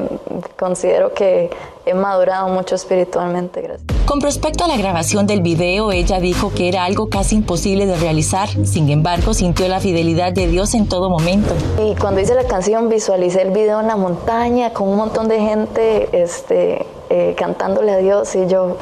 considero 0.57 1.13
que 1.13 1.49
he 1.85 1.93
madurado 1.93 2.47
mucho 2.47 2.75
espiritualmente. 2.75 3.61
Gracias. 3.61 3.85
Con 4.05 4.21
respecto 4.21 4.63
a 4.63 4.67
la 4.67 4.77
grabación 4.77 5.27
del 5.27 5.41
video, 5.41 5.91
ella 5.91 6.19
dijo 6.19 6.51
que 6.53 6.69
era 6.69 6.85
algo 6.85 7.09
casi 7.09 7.35
imposible 7.35 7.85
de 7.85 7.97
realizar. 7.97 8.47
Sin 8.65 8.89
embargo, 8.89 9.33
sintió 9.33 9.67
la 9.67 9.79
fidelidad 9.79 10.31
de 10.31 10.47
Dios 10.47 10.73
en 10.73 10.87
todo 10.87 11.09
momento. 11.09 11.53
Y 11.83 11.95
cuando 11.95 12.21
hice 12.21 12.33
la 12.33 12.45
canción, 12.45 12.87
visualicé 12.87 13.41
el 13.41 13.51
video 13.51 13.81
en 13.81 13.87
la 13.87 13.97
montaña 13.97 14.71
con 14.71 14.87
un 14.87 14.97
montón 14.97 15.27
de 15.27 15.39
gente 15.39 16.09
este, 16.13 16.85
eh, 17.09 17.35
cantándole 17.37 17.91
a 17.91 17.97
Dios 17.97 18.35
y 18.35 18.47
yo, 18.47 18.77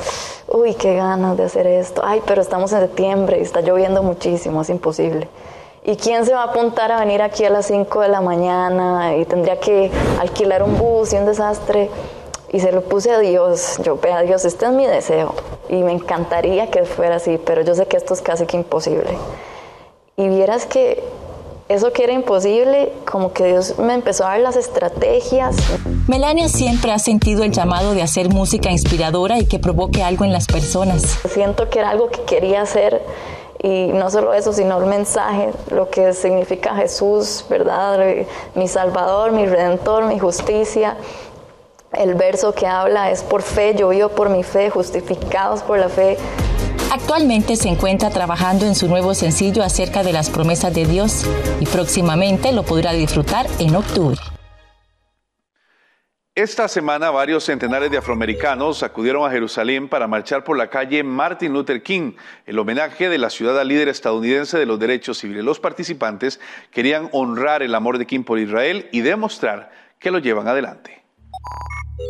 uy, 0.47 0.75
qué 0.75 0.95
ganas 0.95 1.35
de 1.35 1.45
hacer 1.45 1.65
esto. 1.65 2.01
Ay, 2.05 2.21
pero 2.25 2.41
estamos 2.41 2.71
en 2.73 2.81
septiembre 2.81 3.39
y 3.39 3.41
está 3.41 3.61
lloviendo 3.61 4.03
muchísimo, 4.03 4.61
es 4.61 4.69
imposible. 4.69 5.27
¿Y 5.85 5.97
quién 5.97 6.25
se 6.25 6.33
va 6.33 6.43
a 6.43 6.45
apuntar 6.45 6.93
a 6.93 6.99
venir 6.99 7.21
aquí 7.21 7.43
a 7.43 7.49
las 7.49 7.65
5 7.65 8.01
de 8.01 8.07
la 8.07 8.21
mañana? 8.21 9.17
Y 9.17 9.25
tendría 9.25 9.59
que 9.59 9.91
alquilar 10.17 10.63
un 10.63 10.77
bus 10.77 11.11
y 11.11 11.17
un 11.17 11.25
desastre. 11.25 11.89
Y 12.53 12.61
se 12.61 12.71
lo 12.71 12.83
puse 12.83 13.11
a 13.11 13.19
Dios. 13.19 13.79
Yo, 13.83 13.99
a 14.13 14.21
Dios, 14.21 14.45
este 14.45 14.65
es 14.65 14.71
mi 14.71 14.85
deseo. 14.85 15.35
Y 15.67 15.83
me 15.83 15.91
encantaría 15.91 16.71
que 16.71 16.85
fuera 16.85 17.17
así, 17.17 17.37
pero 17.37 17.63
yo 17.63 17.75
sé 17.75 17.85
que 17.85 17.97
esto 17.97 18.13
es 18.13 18.21
casi 18.21 18.45
que 18.45 18.55
imposible. 18.55 19.17
Y 20.15 20.29
vieras 20.29 20.65
que 20.65 21.03
eso 21.67 21.91
que 21.91 22.05
era 22.05 22.13
imposible, 22.13 22.93
como 23.09 23.33
que 23.33 23.45
Dios 23.45 23.77
me 23.77 23.93
empezó 23.93 24.25
a 24.25 24.31
dar 24.31 24.39
las 24.39 24.55
estrategias. 24.55 25.57
Melania 26.07 26.47
siempre 26.47 26.93
ha 26.93 26.99
sentido 26.99 27.43
el 27.43 27.51
llamado 27.51 27.93
de 27.93 28.01
hacer 28.01 28.29
música 28.29 28.71
inspiradora 28.71 29.37
y 29.37 29.47
que 29.47 29.59
provoque 29.59 30.01
algo 30.01 30.23
en 30.23 30.31
las 30.31 30.45
personas. 30.45 31.19
Siento 31.27 31.69
que 31.69 31.79
era 31.79 31.89
algo 31.89 32.09
que 32.09 32.21
quería 32.21 32.61
hacer 32.61 33.01
y 33.61 33.87
no 33.87 34.09
solo 34.09 34.33
eso, 34.33 34.51
sino 34.51 34.77
el 34.77 34.85
mensaje, 34.85 35.51
lo 35.69 35.89
que 35.89 36.13
significa 36.13 36.75
Jesús, 36.75 37.45
¿verdad? 37.49 37.99
Mi 38.55 38.67
Salvador, 38.67 39.31
mi 39.31 39.45
Redentor, 39.45 40.05
mi 40.05 40.19
justicia. 40.19 40.97
El 41.93 42.15
verso 42.15 42.53
que 42.53 42.65
habla 42.65 43.11
es 43.11 43.21
por 43.21 43.43
fe, 43.43 43.75
yo 43.75 43.89
vivo 43.89 44.09
por 44.09 44.29
mi 44.29 44.43
fe, 44.43 44.69
justificados 44.69 45.61
por 45.61 45.77
la 45.77 45.89
fe. 45.89 46.17
Actualmente 46.91 47.55
se 47.55 47.69
encuentra 47.69 48.09
trabajando 48.09 48.65
en 48.65 48.75
su 48.75 48.87
nuevo 48.87 49.13
sencillo 49.13 49.63
acerca 49.63 50.03
de 50.03 50.13
las 50.13 50.29
promesas 50.29 50.73
de 50.73 50.85
Dios 50.85 51.23
y 51.59 51.65
próximamente 51.65 52.51
lo 52.51 52.63
podrá 52.63 52.93
disfrutar 52.93 53.47
en 53.59 53.75
octubre. 53.75 54.19
Esta 56.35 56.67
semana 56.67 57.11
varios 57.11 57.43
centenares 57.43 57.91
de 57.91 57.97
afroamericanos 57.99 58.81
acudieron 58.81 59.23
a 59.23 59.29
Jerusalén 59.29 59.87
para 59.87 60.07
marchar 60.07 60.43
por 60.43 60.57
la 60.57 60.67
calle 60.67 61.03
Martin 61.03 61.53
Luther 61.53 61.83
King, 61.83 62.13
el 62.47 62.57
homenaje 62.57 63.07
de 63.07 63.19
la 63.19 63.29
ciudad 63.29 63.59
al 63.59 63.67
líder 63.67 63.87
estadounidense 63.87 64.57
de 64.57 64.65
los 64.65 64.79
derechos 64.79 65.19
civiles. 65.19 65.43
Los 65.43 65.59
participantes 65.59 66.39
querían 66.71 67.07
honrar 67.11 67.61
el 67.61 67.75
amor 67.75 67.99
de 67.99 68.07
King 68.07 68.23
por 68.23 68.39
Israel 68.39 68.89
y 68.91 69.01
demostrar 69.01 69.69
que 69.99 70.09
lo 70.09 70.17
llevan 70.17 70.47
adelante. 70.47 71.02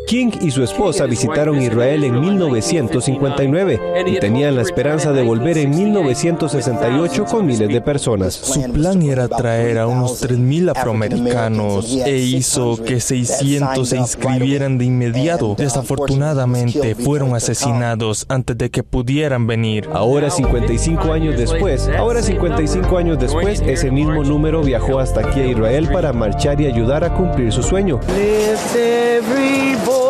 King 0.07 0.31
y 0.41 0.51
su 0.51 0.63
esposa 0.63 1.05
visitaron 1.05 1.61
Israel 1.61 2.03
en 2.03 2.19
1959 2.19 3.79
y 4.05 4.19
tenían 4.19 4.55
la 4.55 4.61
esperanza 4.61 5.11
de 5.11 5.23
volver 5.23 5.57
en 5.57 5.71
1968 5.71 7.25
con 7.25 7.45
miles 7.45 7.69
de 7.69 7.81
personas. 7.81 8.33
Su 8.33 8.61
plan 8.71 9.01
era 9.01 9.27
traer 9.27 9.79
a 9.79 9.87
unos 9.87 10.21
3.000 10.23 10.71
afroamericanos 10.71 11.95
e 12.05 12.17
hizo 12.17 12.77
que 12.83 12.99
600 12.99 13.87
se 13.87 13.97
inscribieran 13.97 14.77
de 14.77 14.85
inmediato. 14.85 15.55
Desafortunadamente 15.57 16.95
fueron 16.95 17.33
asesinados 17.33 18.25
antes 18.29 18.57
de 18.57 18.69
que 18.69 18.83
pudieran 18.83 19.47
venir. 19.47 19.89
Ahora 19.93 20.29
55 20.29 21.13
años 21.13 21.37
después, 21.37 21.89
ahora 21.97 22.21
55 22.21 22.97
años 22.97 23.19
después, 23.19 23.61
ese 23.65 23.89
mismo 23.89 24.23
número 24.23 24.61
viajó 24.61 24.99
hasta 24.99 25.21
aquí 25.21 25.39
a 25.39 25.47
Israel 25.47 25.89
para 25.91 26.13
marchar 26.13 26.59
y 26.61 26.67
ayudar 26.67 27.03
a 27.03 27.13
cumplir 27.13 27.51
su 27.51 27.63
sueño. 27.63 27.99
every 29.25 29.85
boy. 29.85 30.02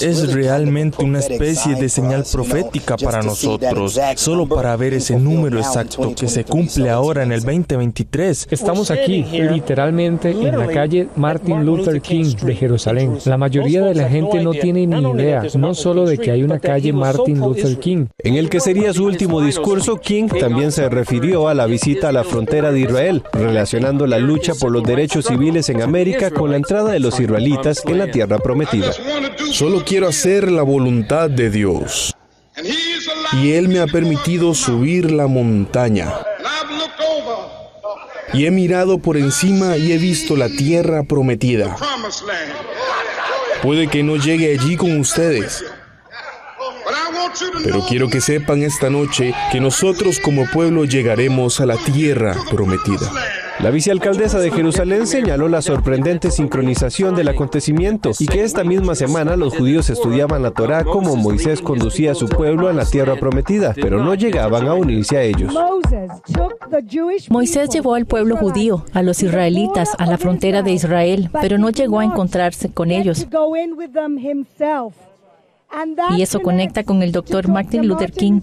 Es 0.00 0.32
realmente 0.32 1.04
una 1.04 1.18
especie 1.18 1.74
de 1.74 1.88
señal 1.88 2.24
profética 2.30 2.96
para 2.96 3.22
nosotros, 3.22 3.98
solo 4.16 4.46
para 4.46 4.76
ver 4.76 4.94
ese 4.94 5.16
número 5.16 5.58
exacto 5.58 6.14
que 6.14 6.28
se 6.28 6.44
cumple 6.44 6.90
ahora 6.90 7.22
en 7.22 7.32
el 7.32 7.42
2023. 7.42 8.48
Estamos 8.50 8.90
aquí, 8.90 9.24
literalmente, 9.24 10.30
en 10.30 10.58
la 10.58 10.66
calle 10.68 11.08
Martin 11.16 11.64
Luther 11.64 12.00
King 12.00 12.34
de 12.42 12.54
Jerusalén. 12.54 13.18
La 13.24 13.36
mayoría 13.36 13.84
de 13.84 13.94
la 13.94 14.08
gente 14.08 14.42
no 14.42 14.52
tiene 14.52 14.86
ni 14.86 15.00
idea, 15.10 15.42
no 15.54 15.74
solo 15.74 16.06
de 16.06 16.18
que 16.18 16.30
hay 16.30 16.42
una 16.42 16.58
calle 16.58 16.92
Martin 16.92 17.38
Luther 17.38 17.78
King. 17.78 18.06
En 18.18 18.36
el 18.36 18.48
que 18.48 18.60
sería 18.60 18.92
su 18.92 19.04
último 19.04 19.40
discurso, 19.40 19.96
King 19.96 20.28
también 20.28 20.72
se 20.72 20.88
refirió 20.88 21.48
a 21.48 21.54
la 21.54 21.66
visita 21.66 22.08
a 22.08 22.12
la 22.12 22.24
frontera 22.24 22.72
de 22.72 22.80
Israel, 22.80 23.22
relacionando 23.32 24.06
la 24.06 24.18
lucha 24.18 24.54
por 24.54 24.70
los 24.70 24.82
derechos 24.82 25.26
civiles 25.26 25.68
en 25.68 25.82
América 25.82 26.30
con 26.30 26.50
la 26.50 26.56
entrada 26.56 26.92
de 26.92 27.00
los 27.00 27.20
israelitas 27.20 27.82
en 27.86 27.98
la 27.98 28.10
tierra 28.10 28.38
prometida. 28.38 28.92
Solo 29.52 29.84
quiero 29.90 30.06
hacer 30.06 30.52
la 30.52 30.62
voluntad 30.62 31.28
de 31.28 31.50
Dios. 31.50 32.14
Y 33.32 33.54
Él 33.54 33.68
me 33.68 33.80
ha 33.80 33.88
permitido 33.88 34.54
subir 34.54 35.10
la 35.10 35.26
montaña. 35.26 36.14
Y 38.32 38.46
he 38.46 38.52
mirado 38.52 38.98
por 38.98 39.16
encima 39.16 39.76
y 39.76 39.90
he 39.90 39.98
visto 39.98 40.36
la 40.36 40.48
tierra 40.48 41.02
prometida. 41.02 41.76
Puede 43.64 43.88
que 43.88 44.04
no 44.04 44.14
llegue 44.14 44.56
allí 44.56 44.76
con 44.76 44.96
ustedes. 44.96 45.64
Pero 47.64 47.84
quiero 47.88 48.08
que 48.08 48.20
sepan 48.20 48.62
esta 48.62 48.90
noche 48.90 49.34
que 49.50 49.58
nosotros 49.58 50.20
como 50.20 50.48
pueblo 50.52 50.84
llegaremos 50.84 51.60
a 51.60 51.66
la 51.66 51.76
tierra 51.76 52.36
prometida. 52.48 53.10
La 53.62 53.68
vicealcaldesa 53.68 54.38
de 54.38 54.50
Jerusalén 54.50 55.06
señaló 55.06 55.46
la 55.46 55.60
sorprendente 55.60 56.30
sincronización 56.30 57.14
del 57.14 57.28
acontecimiento 57.28 58.12
y 58.18 58.26
que 58.26 58.42
esta 58.42 58.64
misma 58.64 58.94
semana 58.94 59.36
los 59.36 59.54
judíos 59.54 59.90
estudiaban 59.90 60.42
la 60.42 60.52
Torá 60.52 60.82
como 60.82 61.14
Moisés 61.16 61.60
conducía 61.60 62.12
a 62.12 62.14
su 62.14 62.26
pueblo 62.26 62.68
a 62.68 62.72
la 62.72 62.86
tierra 62.86 63.16
prometida, 63.16 63.74
pero 63.74 64.02
no 64.02 64.14
llegaban 64.14 64.66
a 64.66 64.72
unirse 64.72 65.18
a 65.18 65.22
ellos. 65.22 65.54
Moisés 67.28 67.68
llevó 67.68 67.94
al 67.94 68.06
pueblo 68.06 68.38
judío, 68.38 68.86
a 68.94 69.02
los 69.02 69.22
israelitas, 69.22 69.90
a 69.98 70.06
la 70.06 70.16
frontera 70.16 70.62
de 70.62 70.72
Israel, 70.72 71.28
pero 71.40 71.58
no 71.58 71.68
llegó 71.68 72.00
a 72.00 72.04
encontrarse 72.06 72.72
con 72.72 72.90
ellos. 72.90 73.28
Y 76.16 76.22
eso 76.22 76.40
conecta 76.40 76.82
con 76.84 77.02
el 77.02 77.12
doctor 77.12 77.48
Martin 77.48 77.86
Luther 77.86 78.10
King. 78.10 78.40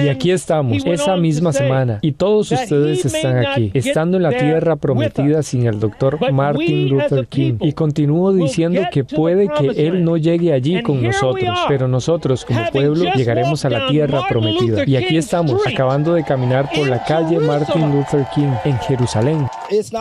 Y 0.00 0.08
aquí 0.08 0.30
estamos, 0.30 0.84
esa 0.86 1.16
misma 1.16 1.52
semana, 1.52 1.98
y 2.00 2.12
todos 2.12 2.50
ustedes 2.50 3.04
están 3.04 3.44
aquí, 3.44 3.70
estando 3.74 4.16
en 4.16 4.22
la 4.22 4.30
tierra 4.30 4.76
prometida 4.76 5.42
sin 5.42 5.66
el 5.66 5.78
doctor 5.78 6.32
Martin 6.32 6.88
Luther 6.88 7.26
King. 7.26 7.54
Y 7.60 7.72
continúo 7.72 8.32
diciendo 8.32 8.82
que 8.90 9.04
puede 9.04 9.48
que 9.48 9.86
él 9.86 10.04
no 10.04 10.16
llegue 10.16 10.52
allí 10.52 10.82
con 10.82 11.02
nosotros, 11.02 11.58
pero 11.68 11.88
nosotros 11.88 12.44
como 12.44 12.70
pueblo 12.70 13.12
llegaremos 13.14 13.64
a 13.64 13.70
la 13.70 13.86
tierra 13.88 14.22
prometida. 14.28 14.84
Y 14.86 14.96
aquí 14.96 15.16
estamos, 15.16 15.66
acabando 15.66 16.14
de 16.14 16.24
caminar 16.24 16.70
por 16.74 16.88
la 16.88 17.04
calle 17.04 17.38
Martin 17.38 17.92
Luther 17.92 18.26
King 18.34 18.52
en 18.64 18.78
Jerusalén. 18.78 19.46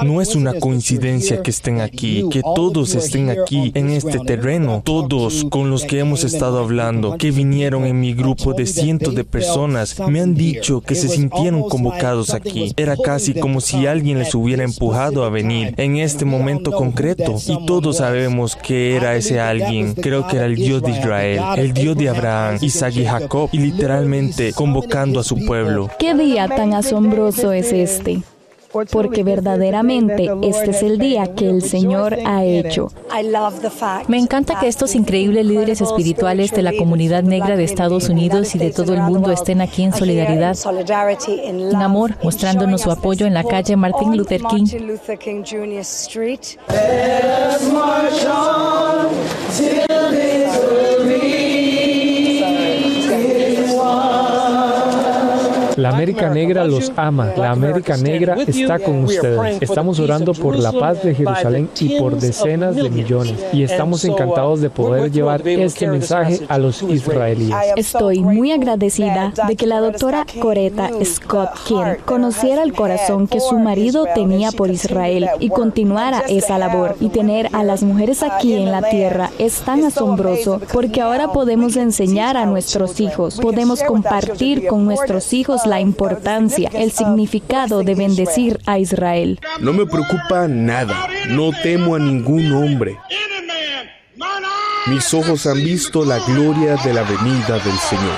No 0.04 0.21
es 0.21 0.36
una 0.36 0.54
coincidencia 0.54 1.41
que 1.41 1.51
estén 1.51 1.82
aquí, 1.82 2.25
que 2.30 2.41
todos 2.41 2.95
estén 2.95 3.30
aquí 3.30 3.71
en 3.75 3.89
este 3.89 4.19
terreno, 4.19 4.82
todos 4.86 5.45
con 5.49 5.69
los 5.69 5.84
que 5.84 5.99
hemos 5.99 6.23
estado 6.23 6.60
hablando, 6.60 7.17
que 7.17 7.32
vinieron 7.32 7.86
en 7.86 7.99
mi 7.99 8.13
grupo 8.13 8.54
de 8.54 8.65
cientos 8.65 9.15
de 9.15 9.23
personas, 9.23 9.81
me 10.08 10.22
han 10.22 10.36
dicho 10.36 10.82
que 10.82 10.96
se 10.96 11.08
sintieron 11.08 11.63
convocados 11.70 12.34
aquí. 12.34 12.74
Era 12.78 12.96
casi 12.98 13.34
como 13.34 13.62
si 13.62 13.88
alguien 13.88 14.20
les 14.20 14.34
hubiera 14.36 14.63
empujado 14.63 15.24
a 15.24 15.30
venir 15.30 15.74
en 15.78 15.98
este 15.98 16.26
momento 16.26 16.72
concreto. 16.72 17.36
Y 17.48 17.65
todos 17.65 17.98
sabemos 17.98 18.56
que 18.56 18.96
era 18.96 19.15
ese 19.15 19.39
alguien. 19.39 19.94
Creo 19.94 20.28
que 20.28 20.38
era 20.38 20.46
el 20.46 20.56
Dios 20.56 20.82
de 20.82 20.91
Israel, 20.91 21.41
el 21.58 21.74
Dios 21.74 21.98
de 21.98 22.10
Abraham, 22.10 22.58
Isaac 22.62 22.96
y 22.96 23.06
Jacob, 23.06 23.50
y 23.52 23.60
literalmente 23.60 24.54
convocando 24.54 25.20
a 25.20 25.24
su 25.24 25.46
pueblo. 25.46 25.89
¿Qué 26.00 26.13
día 26.13 26.48
tan 26.48 26.74
asombroso 26.74 27.52
es 27.52 27.72
este? 27.72 28.22
Porque 28.92 29.24
verdaderamente 29.24 30.30
este 30.44 30.72
es 30.72 30.84
el 30.84 30.98
día 30.98 31.34
que 31.36 31.50
el 31.50 31.62
Señor 31.62 32.18
ha 32.26 32.44
hecho. 32.44 32.92
Me 34.08 34.18
encanta 34.18 34.60
que 34.60 34.68
estos 34.68 34.96
increíbles 34.96 35.46
líderes 35.46 35.82
espirituales 35.82 36.52
de 36.52 36.62
la 36.62 36.74
comunidad 36.78 37.24
negra 37.24 37.56
de 37.58 37.64
Estados 37.64 38.10
Unidos 38.10 38.56
y 38.56 38.60
de 38.60 38.72
todo 38.72 38.94
el 38.94 39.02
mundo 39.02 39.32
estén 39.32 39.62
aquí 39.62 39.84
en 39.84 39.94
solidaridad, 39.94 40.58
en 41.28 41.76
amor, 41.76 42.16
mostrándonos 42.24 42.82
su 42.82 42.92
apoyo 42.92 43.26
en 43.26 43.34
la 43.34 43.44
calle 43.44 43.76
Martin 43.76 44.18
Luther 44.18 44.42
King. 44.44 44.66
La 55.82 55.89
América 55.89 56.30
Negra 56.30 56.63
los 56.63 56.91
ama. 56.96 57.32
La 57.36 57.50
América 57.50 57.98
Negra 57.98 58.36
está 58.46 58.78
con 58.78 59.04
ustedes. 59.04 59.60
Estamos 59.63 60.00
orando 60.00 60.34
por 60.34 60.56
la 60.60 60.72
paz 60.72 61.02
de 61.02 61.15
Jerusalén 61.15 61.70
y 61.80 61.98
por 61.98 62.20
decenas 62.20 62.76
de 62.76 62.88
millones. 62.91 63.34
Y 63.52 63.63
estamos 63.63 64.06
encantados 64.06 64.62
de 64.62 64.70
poder 64.70 65.12
llevar 65.12 65.48
este 65.48 65.88
mensaje 65.88 66.41
a 66.48 66.60
los 66.60 66.84
israelíes. 66.84 67.56
Estoy 67.76 68.20
muy 68.20 68.52
agradecida 68.52 69.34
de 69.48 69.56
que 69.56 69.65
la 69.65 69.80
doctora 69.80 70.28
Coretta 70.39 70.91
Scott 71.04 71.50
King 71.65 71.96
conociera 72.06 72.62
el 72.62 72.74
corazón 72.74 73.28
que 73.28 73.39
su 73.39 73.58
marido 73.58 74.06
tenía 74.13 74.52
por 74.52 74.70
Israel 74.70 75.30
y 75.39 75.50
continuara 75.50 76.26
esa 76.30 76.60
labor. 76.60 76.96
Y 77.00 77.10
tener 77.10 77.50
a 77.54 77.63
las 77.63 77.82
mujeres 77.82 78.22
aquí 78.22 78.54
en 78.54 78.72
la 78.72 78.84
tierra 78.84 79.32
es 79.39 79.62
tan 79.62 79.84
asombroso 79.84 80.62
porque 80.72 81.02
ahora 81.02 81.32
podemos 81.32 81.76
enseñar 81.76 82.38
a 82.38 82.46
nuestros 82.46 83.00
hijos, 83.00 83.39
podemos 83.41 83.82
compartir 83.82 84.67
con 84.67 84.86
nuestros 84.86 85.34
hijos 85.34 85.65
la 85.72 85.80
importancia, 85.80 86.70
el 86.74 86.92
significado 86.92 87.82
de 87.82 87.96
bendecir 87.96 88.60
a 88.66 88.78
Israel. 88.78 89.40
No 89.62 89.72
me 89.72 89.86
preocupa 89.86 90.46
nada, 90.50 91.08
no 91.30 91.52
temo 91.64 91.96
a 91.96 92.00
ningún 92.00 92.52
hombre. 92.52 93.00
Mis 94.88 95.14
ojos 95.14 95.48
han 95.48 95.64
visto 95.64 96.04
la 96.04 96.20
gloria 96.20 96.76
de 96.76 96.94
la 96.94 97.04
venida 97.04 97.58
del 97.60 97.78
Señor. 97.78 98.18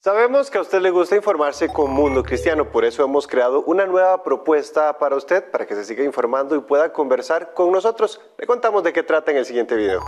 Sabemos 0.00 0.50
que 0.50 0.56
a 0.56 0.62
usted 0.62 0.80
le 0.80 0.90
gusta 0.90 1.16
informarse 1.16 1.68
con 1.68 1.90
Mundo 1.90 2.22
Cristiano, 2.22 2.70
por 2.70 2.86
eso 2.86 3.04
hemos 3.04 3.26
creado 3.26 3.62
una 3.64 3.84
nueva 3.84 4.22
propuesta 4.22 4.96
para 4.98 5.16
usted, 5.16 5.50
para 5.50 5.66
que 5.66 5.74
se 5.74 5.84
siga 5.84 6.02
informando 6.02 6.56
y 6.56 6.60
pueda 6.60 6.94
conversar 6.94 7.52
con 7.52 7.70
nosotros. 7.70 8.22
Le 8.38 8.46
contamos 8.46 8.82
de 8.82 8.94
qué 8.94 9.02
trata 9.02 9.32
en 9.32 9.36
el 9.36 9.44
siguiente 9.44 9.76
video. 9.76 10.00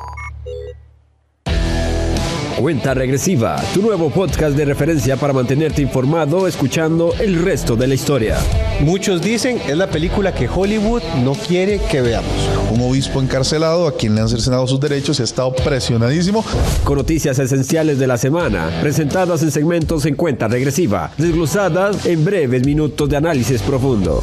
Cuenta 2.58 2.94
Regresiva, 2.94 3.62
tu 3.74 3.82
nuevo 3.82 4.08
podcast 4.08 4.56
de 4.56 4.64
referencia 4.64 5.18
para 5.18 5.34
mantenerte 5.34 5.82
informado 5.82 6.46
escuchando 6.46 7.12
el 7.20 7.42
resto 7.44 7.76
de 7.76 7.86
la 7.86 7.92
historia. 7.92 8.38
Muchos 8.80 9.20
dicen 9.20 9.60
es 9.68 9.76
la 9.76 9.88
película 9.88 10.32
que 10.32 10.48
Hollywood 10.48 11.02
no 11.22 11.34
quiere 11.34 11.78
que 11.90 12.00
veamos. 12.00 12.32
Un 12.72 12.80
obispo 12.80 13.20
encarcelado 13.20 13.86
a 13.86 13.94
quien 13.94 14.14
le 14.14 14.22
han 14.22 14.30
cercenado 14.30 14.66
sus 14.66 14.80
derechos 14.80 15.18
y 15.18 15.22
ha 15.22 15.26
estado 15.26 15.54
presionadísimo. 15.54 16.42
Con 16.82 16.96
noticias 16.96 17.38
esenciales 17.38 17.98
de 17.98 18.06
la 18.06 18.16
semana, 18.16 18.70
presentadas 18.80 19.42
en 19.42 19.50
segmentos 19.50 20.06
en 20.06 20.14
cuenta 20.14 20.48
regresiva, 20.48 21.12
desglosadas 21.18 22.06
en 22.06 22.24
breves 22.24 22.64
minutos 22.64 23.06
de 23.06 23.18
análisis 23.18 23.60
profundo. 23.60 24.22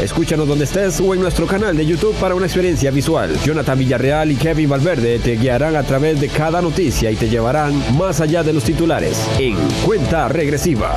Escúchanos 0.00 0.48
donde 0.48 0.64
estés 0.64 1.00
o 1.00 1.14
en 1.14 1.20
nuestro 1.20 1.46
canal 1.46 1.76
de 1.76 1.86
YouTube 1.86 2.14
para 2.20 2.34
una 2.34 2.46
experiencia 2.46 2.90
visual. 2.90 3.36
Jonathan 3.44 3.78
Villarreal 3.78 4.32
y 4.32 4.36
Kevin 4.36 4.68
Valverde 4.68 5.18
te 5.18 5.36
guiarán 5.36 5.76
a 5.76 5.82
través 5.82 6.20
de 6.20 6.28
cada 6.28 6.60
noticia 6.60 7.10
y 7.10 7.16
te 7.16 7.28
llevarán 7.28 7.96
más 7.96 8.20
allá 8.20 8.42
de 8.42 8.52
los 8.52 8.64
titulares 8.64 9.28
en 9.38 9.56
cuenta 9.84 10.28
regresiva. 10.28 10.94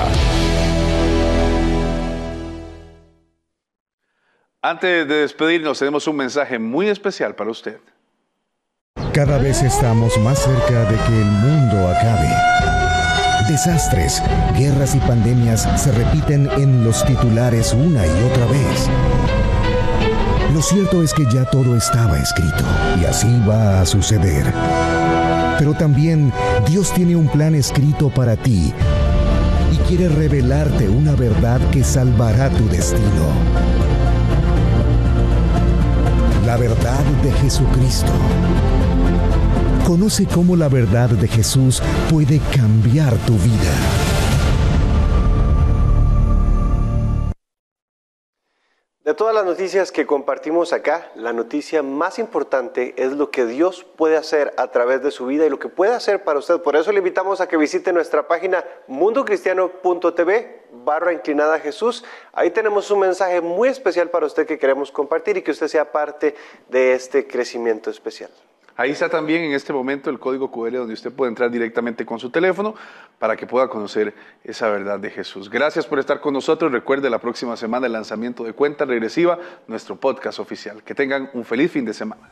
Antes 4.61 5.07
de 5.07 5.15
despedirnos, 5.15 5.79
tenemos 5.79 6.07
un 6.07 6.15
mensaje 6.15 6.59
muy 6.59 6.89
especial 6.89 7.35
para 7.35 7.51
usted. 7.51 7.79
Cada 9.13 9.37
vez 9.37 9.61
estamos 9.61 10.17
más 10.17 10.39
cerca 10.39 10.83
de 10.91 10.95
que 10.95 11.21
el 11.21 11.25
mundo 11.25 11.87
acabe. 11.87 12.76
Desastres, 13.47 14.21
guerras 14.57 14.93
y 14.93 14.99
pandemias 14.99 15.67
se 15.77 15.91
repiten 15.93 16.49
en 16.57 16.83
los 16.83 17.05
titulares 17.05 17.73
una 17.73 18.05
y 18.05 18.23
otra 18.29 18.45
vez. 18.45 18.89
Lo 20.53 20.61
cierto 20.61 21.01
es 21.01 21.13
que 21.13 21.23
ya 21.31 21.45
todo 21.45 21.77
estaba 21.77 22.19
escrito 22.19 22.65
y 22.99 23.05
así 23.05 23.27
va 23.47 23.79
a 23.79 23.85
suceder. 23.85 24.53
Pero 25.59 25.73
también 25.73 26.33
Dios 26.67 26.93
tiene 26.93 27.15
un 27.15 27.29
plan 27.29 27.55
escrito 27.55 28.09
para 28.09 28.35
ti 28.35 28.73
y 29.71 29.77
quiere 29.87 30.09
revelarte 30.09 30.89
una 30.89 31.13
verdad 31.13 31.61
que 31.71 31.85
salvará 31.85 32.49
tu 32.49 32.67
destino. 32.67 33.27
La 36.45 36.57
verdad 36.57 37.03
de 37.23 37.31
Jesucristo. 37.31 38.11
Conoce 39.87 40.27
cómo 40.27 40.57
la 40.57 40.67
verdad 40.67 41.07
de 41.07 41.29
Jesús 41.29 41.81
puede 42.11 42.41
cambiar 42.53 43.13
tu 43.25 43.31
vida. 43.35 43.71
De 49.05 49.13
todas 49.13 49.33
las 49.33 49.45
noticias 49.45 49.93
que 49.93 50.05
compartimos 50.05 50.73
acá, 50.73 51.09
la 51.15 51.31
noticia 51.31 51.83
más 51.83 52.19
importante 52.19 52.95
es 52.97 53.13
lo 53.13 53.31
que 53.31 53.45
Dios 53.45 53.85
puede 53.95 54.17
hacer 54.17 54.53
a 54.57 54.67
través 54.71 55.01
de 55.01 55.09
su 55.09 55.25
vida 55.25 55.45
y 55.45 55.49
lo 55.49 55.57
que 55.57 55.69
puede 55.69 55.93
hacer 55.93 56.25
para 56.25 56.39
usted. 56.39 56.59
Por 56.61 56.75
eso 56.75 56.91
le 56.91 56.97
invitamos 56.97 57.39
a 57.39 57.47
que 57.47 57.55
visite 57.55 57.93
nuestra 57.93 58.27
página 58.27 58.65
mundocristiano.tv 58.87 60.65
barra 60.83 61.13
inclinada 61.13 61.61
Jesús. 61.61 62.03
Ahí 62.33 62.51
tenemos 62.51 62.91
un 62.91 62.99
mensaje 62.99 63.39
muy 63.39 63.69
especial 63.69 64.09
para 64.09 64.25
usted 64.25 64.45
que 64.45 64.59
queremos 64.59 64.91
compartir 64.91 65.37
y 65.37 65.43
que 65.43 65.51
usted 65.51 65.69
sea 65.69 65.93
parte 65.93 66.35
de 66.67 66.91
este 66.91 67.25
crecimiento 67.25 67.89
especial. 67.89 68.31
Ahí 68.77 68.91
está 68.91 69.09
también 69.09 69.43
en 69.43 69.53
este 69.53 69.73
momento 69.73 70.11
el 70.11 70.19
código 70.19 70.51
QR 70.51 70.73
donde 70.73 70.93
usted 70.93 71.11
puede 71.11 71.29
entrar 71.29 71.49
directamente 71.49 72.05
con 72.05 72.19
su 72.19 72.29
teléfono 72.29 72.75
para 73.17 73.35
que 73.35 73.47
pueda 73.47 73.67
conocer 73.67 74.13
esa 74.43 74.69
verdad 74.69 74.99
de 74.99 75.09
Jesús. 75.09 75.49
Gracias 75.49 75.87
por 75.87 75.97
estar 75.97 76.21
con 76.21 76.35
nosotros. 76.35 76.71
Recuerde 76.71 77.09
la 77.09 77.17
próxima 77.17 77.57
semana 77.57 77.87
el 77.87 77.93
lanzamiento 77.93 78.43
de 78.43 78.53
Cuenta 78.53 78.85
Regresiva, 78.85 79.39
nuestro 79.65 79.95
podcast 79.95 80.37
oficial. 80.39 80.83
Que 80.83 80.93
tengan 80.93 81.31
un 81.33 81.43
feliz 81.43 81.71
fin 81.71 81.85
de 81.85 81.93
semana. 81.95 82.29